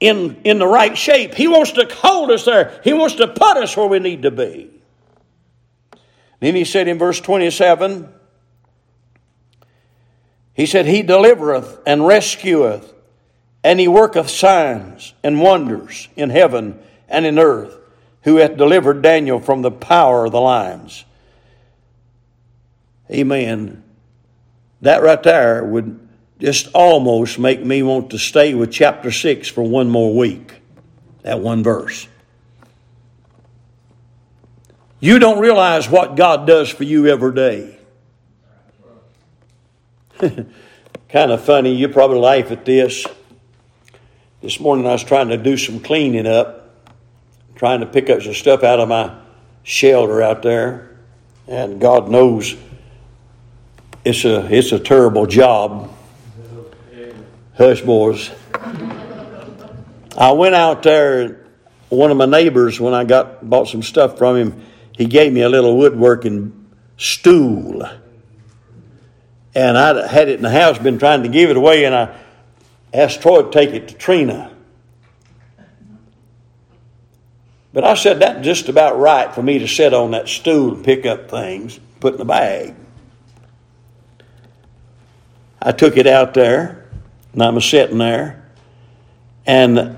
in, 0.00 0.40
in 0.44 0.58
the 0.58 0.66
right 0.66 0.96
shape. 0.96 1.34
He 1.34 1.48
wants 1.48 1.72
to 1.72 1.88
hold 1.92 2.30
us 2.30 2.44
there. 2.44 2.80
He 2.84 2.92
wants 2.92 3.16
to 3.16 3.28
put 3.28 3.56
us 3.56 3.76
where 3.76 3.86
we 3.86 3.98
need 3.98 4.22
to 4.22 4.30
be. 4.30 4.70
Then 6.40 6.54
he 6.54 6.64
said 6.64 6.86
in 6.86 6.98
verse 6.98 7.20
27, 7.20 8.08
he 10.54 10.66
said, 10.66 10.86
He 10.86 11.02
delivereth 11.02 11.80
and 11.86 12.06
rescueth, 12.06 12.92
and 13.64 13.80
he 13.80 13.88
worketh 13.88 14.30
signs 14.30 15.14
and 15.22 15.40
wonders 15.40 16.08
in 16.16 16.30
heaven 16.30 16.80
and 17.08 17.26
in 17.26 17.38
earth, 17.38 17.76
who 18.22 18.36
hath 18.36 18.56
delivered 18.56 19.02
Daniel 19.02 19.40
from 19.40 19.62
the 19.62 19.70
power 19.70 20.26
of 20.26 20.32
the 20.32 20.40
lions. 20.40 21.04
Amen. 23.10 23.82
That 24.80 25.02
right 25.02 25.22
there 25.22 25.64
would 25.64 26.07
just 26.38 26.68
almost 26.74 27.38
make 27.38 27.64
me 27.64 27.82
want 27.82 28.10
to 28.10 28.18
stay 28.18 28.54
with 28.54 28.70
chapter 28.70 29.10
6 29.10 29.48
for 29.48 29.62
one 29.62 29.90
more 29.90 30.14
week. 30.14 30.60
That 31.22 31.40
one 31.40 31.62
verse. 31.62 32.06
You 35.00 35.18
don't 35.18 35.38
realize 35.38 35.88
what 35.88 36.16
God 36.16 36.46
does 36.46 36.70
for 36.70 36.84
you 36.84 37.06
every 37.06 37.34
day. 37.34 37.78
kind 41.08 41.30
of 41.30 41.44
funny. 41.44 41.74
You 41.74 41.88
probably 41.88 42.18
laugh 42.18 42.50
at 42.50 42.64
this. 42.64 43.06
This 44.40 44.58
morning 44.60 44.86
I 44.86 44.92
was 44.92 45.04
trying 45.04 45.28
to 45.28 45.36
do 45.36 45.56
some 45.56 45.80
cleaning 45.80 46.26
up, 46.26 46.76
trying 47.56 47.80
to 47.80 47.86
pick 47.86 48.10
up 48.10 48.22
some 48.22 48.34
stuff 48.34 48.62
out 48.62 48.80
of 48.80 48.88
my 48.88 49.16
shelter 49.62 50.22
out 50.22 50.42
there. 50.42 50.96
And 51.46 51.80
God 51.80 52.08
knows 52.08 52.56
it's 54.04 54.24
a, 54.24 54.52
it's 54.52 54.72
a 54.72 54.78
terrible 54.78 55.26
job. 55.26 55.92
Hush, 57.58 57.80
boys. 57.80 58.30
I 60.16 60.30
went 60.30 60.54
out 60.54 60.84
there. 60.84 61.44
One 61.88 62.12
of 62.12 62.16
my 62.16 62.24
neighbors, 62.26 62.78
when 62.78 62.94
I 62.94 63.02
got 63.02 63.50
bought 63.50 63.66
some 63.66 63.82
stuff 63.82 64.16
from 64.16 64.36
him, 64.36 64.62
he 64.92 65.06
gave 65.06 65.32
me 65.32 65.40
a 65.40 65.48
little 65.48 65.76
woodworking 65.76 66.72
stool, 66.96 67.82
and 69.56 69.76
I 69.76 70.06
had 70.06 70.28
it 70.28 70.36
in 70.36 70.42
the 70.42 70.50
house. 70.50 70.78
Been 70.78 71.00
trying 71.00 71.24
to 71.24 71.28
give 71.28 71.50
it 71.50 71.56
away, 71.56 71.84
and 71.84 71.96
I 71.96 72.16
asked 72.94 73.22
Troy 73.22 73.42
to 73.42 73.50
take 73.50 73.70
it 73.70 73.88
to 73.88 73.94
Trina. 73.94 74.52
But 77.72 77.82
I 77.82 77.94
said 77.94 78.20
that's 78.20 78.44
just 78.44 78.68
about 78.68 79.00
right 79.00 79.34
for 79.34 79.42
me 79.42 79.58
to 79.58 79.66
sit 79.66 79.92
on 79.92 80.12
that 80.12 80.28
stool 80.28 80.74
and 80.76 80.84
pick 80.84 81.06
up 81.06 81.28
things, 81.28 81.80
put 81.98 82.12
in 82.12 82.18
the 82.18 82.24
bag. 82.24 82.76
I 85.60 85.72
took 85.72 85.96
it 85.96 86.06
out 86.06 86.34
there, 86.34 86.77
and 87.38 87.44
I 87.44 87.50
was 87.50 87.64
sitting 87.64 87.98
there, 87.98 88.44
and 89.46 89.96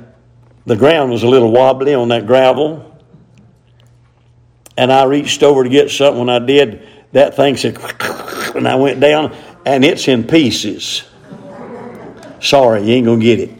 the 0.66 0.76
ground 0.76 1.10
was 1.10 1.22
a 1.22 1.26
little 1.26 1.50
wobbly 1.50 1.94
on 1.94 2.08
that 2.08 2.26
gravel. 2.26 3.00
And 4.76 4.92
I 4.92 5.04
reached 5.04 5.42
over 5.42 5.64
to 5.64 5.70
get 5.70 5.90
something. 5.90 6.18
When 6.18 6.28
I 6.28 6.38
did, 6.38 6.86
that 7.12 7.36
thing 7.36 7.56
said, 7.56 7.78
and 8.54 8.68
I 8.68 8.74
went 8.74 9.00
down, 9.00 9.34
and 9.64 9.86
it's 9.86 10.06
in 10.06 10.24
pieces. 10.24 11.04
Sorry, 12.40 12.82
you 12.82 12.92
ain't 12.92 13.06
gonna 13.06 13.22
get 13.22 13.40
it. 13.40 13.50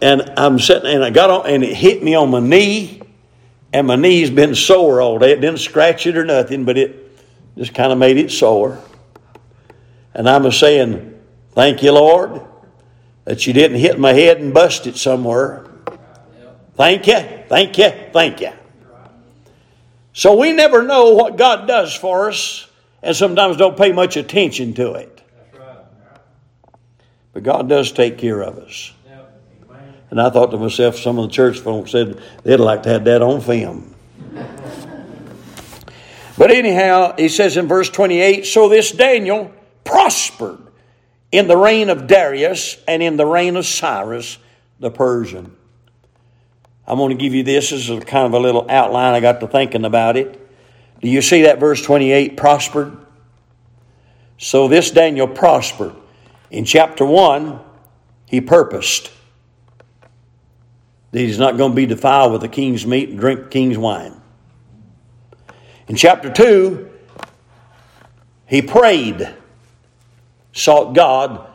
And 0.00 0.32
I'm 0.36 0.58
sitting, 0.58 0.92
and 0.92 1.04
I 1.04 1.10
got 1.10 1.30
on, 1.30 1.46
and 1.46 1.62
it 1.62 1.76
hit 1.76 2.02
me 2.02 2.16
on 2.16 2.30
my 2.32 2.40
knee, 2.40 3.00
and 3.72 3.86
my 3.86 3.94
knee's 3.94 4.28
been 4.28 4.56
sore 4.56 5.00
all 5.00 5.20
day. 5.20 5.30
It 5.30 5.40
didn't 5.40 5.60
scratch 5.60 6.04
it 6.08 6.16
or 6.16 6.24
nothing, 6.24 6.64
but 6.64 6.76
it 6.76 7.16
just 7.56 7.74
kind 7.74 7.92
of 7.92 7.98
made 7.98 8.16
it 8.16 8.32
sore. 8.32 8.80
And 10.14 10.28
I 10.28 10.38
was 10.38 10.58
saying, 10.58 11.11
Thank 11.52 11.82
you, 11.82 11.92
Lord, 11.92 12.42
that 13.24 13.46
you 13.46 13.52
didn't 13.52 13.78
hit 13.78 13.98
my 13.98 14.12
head 14.12 14.38
and 14.38 14.54
bust 14.54 14.86
it 14.86 14.96
somewhere. 14.96 15.66
Thank 16.74 17.06
you, 17.06 17.20
thank 17.48 17.76
you, 17.78 17.90
thank 18.12 18.40
you. 18.40 18.52
So 20.14 20.36
we 20.36 20.52
never 20.52 20.82
know 20.82 21.14
what 21.14 21.36
God 21.36 21.66
does 21.66 21.94
for 21.94 22.28
us, 22.28 22.66
and 23.02 23.14
sometimes 23.14 23.56
don't 23.56 23.76
pay 23.76 23.92
much 23.92 24.16
attention 24.16 24.74
to 24.74 24.92
it. 24.94 25.22
But 27.32 27.42
God 27.42 27.68
does 27.68 27.92
take 27.92 28.18
care 28.18 28.42
of 28.42 28.58
us. 28.58 28.92
And 30.10 30.20
I 30.20 30.28
thought 30.28 30.50
to 30.50 30.58
myself, 30.58 30.98
some 30.98 31.18
of 31.18 31.28
the 31.28 31.32
church 31.32 31.60
folks 31.60 31.92
said 31.92 32.20
they'd 32.42 32.56
like 32.56 32.82
to 32.82 32.90
have 32.90 33.04
that 33.04 33.22
on 33.22 33.40
film. 33.40 33.94
but 36.36 36.50
anyhow, 36.50 37.14
he 37.16 37.30
says 37.30 37.56
in 37.56 37.66
verse 37.66 37.88
28 37.88 38.44
So 38.44 38.68
this 38.68 38.92
Daniel 38.92 39.50
prospered 39.84 40.58
in 41.32 41.48
the 41.48 41.56
reign 41.56 41.88
of 41.88 42.06
Darius 42.06 42.76
and 42.86 43.02
in 43.02 43.16
the 43.16 43.26
reign 43.26 43.56
of 43.56 43.66
Cyrus 43.66 44.38
the 44.78 44.90
Persian. 44.90 45.56
I'm 46.86 46.98
going 46.98 47.16
to 47.16 47.20
give 47.20 47.34
you 47.34 47.42
this 47.42 47.72
as 47.72 47.88
a 47.88 48.00
kind 48.00 48.26
of 48.26 48.34
a 48.34 48.38
little 48.38 48.66
outline. 48.68 49.14
I 49.14 49.20
got 49.20 49.40
to 49.40 49.48
thinking 49.48 49.84
about 49.84 50.16
it. 50.16 50.38
Do 51.00 51.08
you 51.08 51.22
see 51.22 51.42
that 51.42 51.58
verse 51.58 51.80
28 51.82 52.36
prospered? 52.36 52.96
So 54.36 54.68
this 54.68 54.90
Daniel 54.90 55.26
prospered. 55.26 55.94
In 56.50 56.64
chapter 56.64 57.04
1, 57.06 57.60
he 58.26 58.40
purposed 58.40 59.10
that 61.12 61.18
he's 61.18 61.38
not 61.38 61.56
going 61.56 61.72
to 61.72 61.76
be 61.76 61.86
defiled 61.86 62.32
with 62.32 62.40
the 62.42 62.48
king's 62.48 62.86
meat 62.86 63.08
and 63.08 63.18
drink 63.18 63.50
king's 63.50 63.78
wine. 63.78 64.20
In 65.88 65.96
chapter 65.96 66.30
2, 66.30 66.90
he 68.46 68.62
prayed 68.62 69.34
sought 70.52 70.94
God 70.94 71.48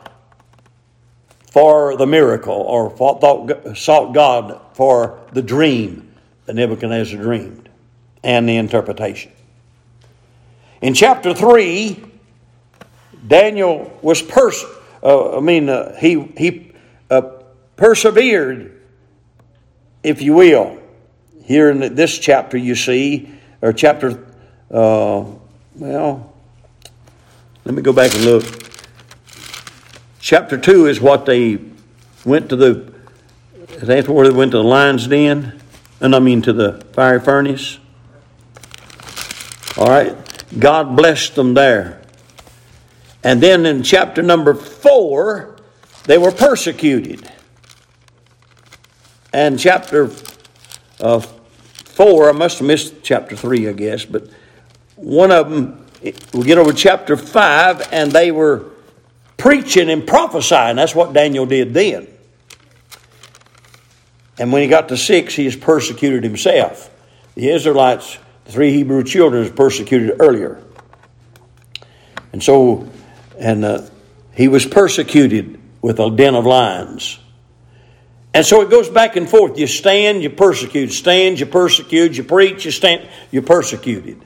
for 1.50 1.96
the 1.96 2.06
miracle 2.06 2.54
or 2.54 2.90
thought, 2.90 3.76
sought 3.76 4.12
God 4.12 4.60
for 4.74 5.20
the 5.32 5.42
dream 5.42 6.12
that 6.46 6.54
Nebuchadnezzar 6.54 7.20
dreamed 7.20 7.68
and 8.22 8.48
the 8.48 8.56
interpretation. 8.56 9.32
In 10.80 10.94
chapter 10.94 11.34
3, 11.34 12.04
Daniel 13.26 13.98
was 14.02 14.22
pers- 14.22 14.64
uh, 15.02 15.36
I 15.36 15.40
mean, 15.40 15.68
uh, 15.68 15.96
he, 15.96 16.22
he 16.36 16.72
uh, 17.10 17.22
persevered, 17.76 18.80
if 20.02 20.22
you 20.22 20.34
will. 20.34 20.78
Here 21.44 21.70
in 21.70 21.94
this 21.94 22.18
chapter, 22.18 22.56
you 22.58 22.74
see, 22.74 23.30
or 23.62 23.72
chapter, 23.72 24.24
uh, 24.70 25.24
well, 25.76 26.32
let 27.64 27.74
me 27.74 27.82
go 27.82 27.92
back 27.92 28.14
and 28.14 28.24
look. 28.24 28.67
Chapter 30.28 30.58
2 30.58 30.88
is 30.88 31.00
what 31.00 31.24
they 31.24 31.56
went 32.22 32.50
to 32.50 32.56
the, 32.56 32.92
that's 33.80 34.06
where 34.06 34.28
they 34.28 34.36
went 34.36 34.50
to 34.50 34.58
the 34.58 34.62
lion's 34.62 35.06
den, 35.06 35.58
and 36.02 36.14
I 36.14 36.18
mean 36.18 36.42
to 36.42 36.52
the 36.52 36.84
fiery 36.92 37.18
furnace. 37.18 37.78
All 39.78 39.86
right. 39.86 40.14
God 40.58 40.94
blessed 40.94 41.34
them 41.34 41.54
there. 41.54 42.02
And 43.24 43.42
then 43.42 43.64
in 43.64 43.82
chapter 43.82 44.22
number 44.22 44.52
4, 44.52 45.56
they 46.04 46.18
were 46.18 46.30
persecuted. 46.32 47.26
And 49.32 49.58
chapter 49.58 50.10
uh, 51.00 51.20
4, 51.20 52.28
I 52.28 52.32
must 52.32 52.58
have 52.58 52.68
missed 52.68 53.02
chapter 53.02 53.34
3, 53.34 53.70
I 53.70 53.72
guess, 53.72 54.04
but 54.04 54.28
one 54.94 55.30
of 55.30 55.48
them, 55.48 55.86
we 56.34 56.44
get 56.44 56.58
over 56.58 56.74
chapter 56.74 57.16
5, 57.16 57.88
and 57.94 58.12
they 58.12 58.30
were 58.30 58.72
preaching 59.38 59.88
and 59.88 60.06
prophesying. 60.06 60.76
That's 60.76 60.94
what 60.94 61.14
Daniel 61.14 61.46
did 61.46 61.72
then. 61.72 62.06
And 64.38 64.52
when 64.52 64.62
he 64.62 64.68
got 64.68 64.90
to 64.90 64.96
six, 64.96 65.34
he 65.34 65.44
has 65.44 65.56
persecuted 65.56 66.22
himself. 66.22 66.90
The 67.34 67.48
Israelites, 67.48 68.18
the 68.44 68.52
three 68.52 68.72
Hebrew 68.72 69.02
children, 69.02 69.42
was 69.42 69.50
persecuted 69.50 70.16
earlier. 70.20 70.62
And 72.32 72.42
so, 72.42 72.88
and 73.38 73.64
uh, 73.64 73.82
he 74.34 74.48
was 74.48 74.66
persecuted 74.66 75.58
with 75.80 75.98
a 75.98 76.10
den 76.10 76.34
of 76.34 76.44
lions. 76.44 77.18
And 78.34 78.44
so 78.44 78.60
it 78.60 78.70
goes 78.70 78.88
back 78.88 79.16
and 79.16 79.28
forth. 79.28 79.58
You 79.58 79.66
stand, 79.66 80.22
you 80.22 80.30
persecute. 80.30 80.92
Stand, 80.92 81.40
you 81.40 81.46
persecute. 81.46 82.16
You 82.16 82.24
preach, 82.24 82.64
you 82.64 82.70
stand, 82.70 83.08
you're 83.30 83.42
persecuted. 83.42 84.22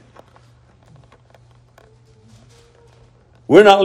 We're 3.47 3.65
not 3.65 3.81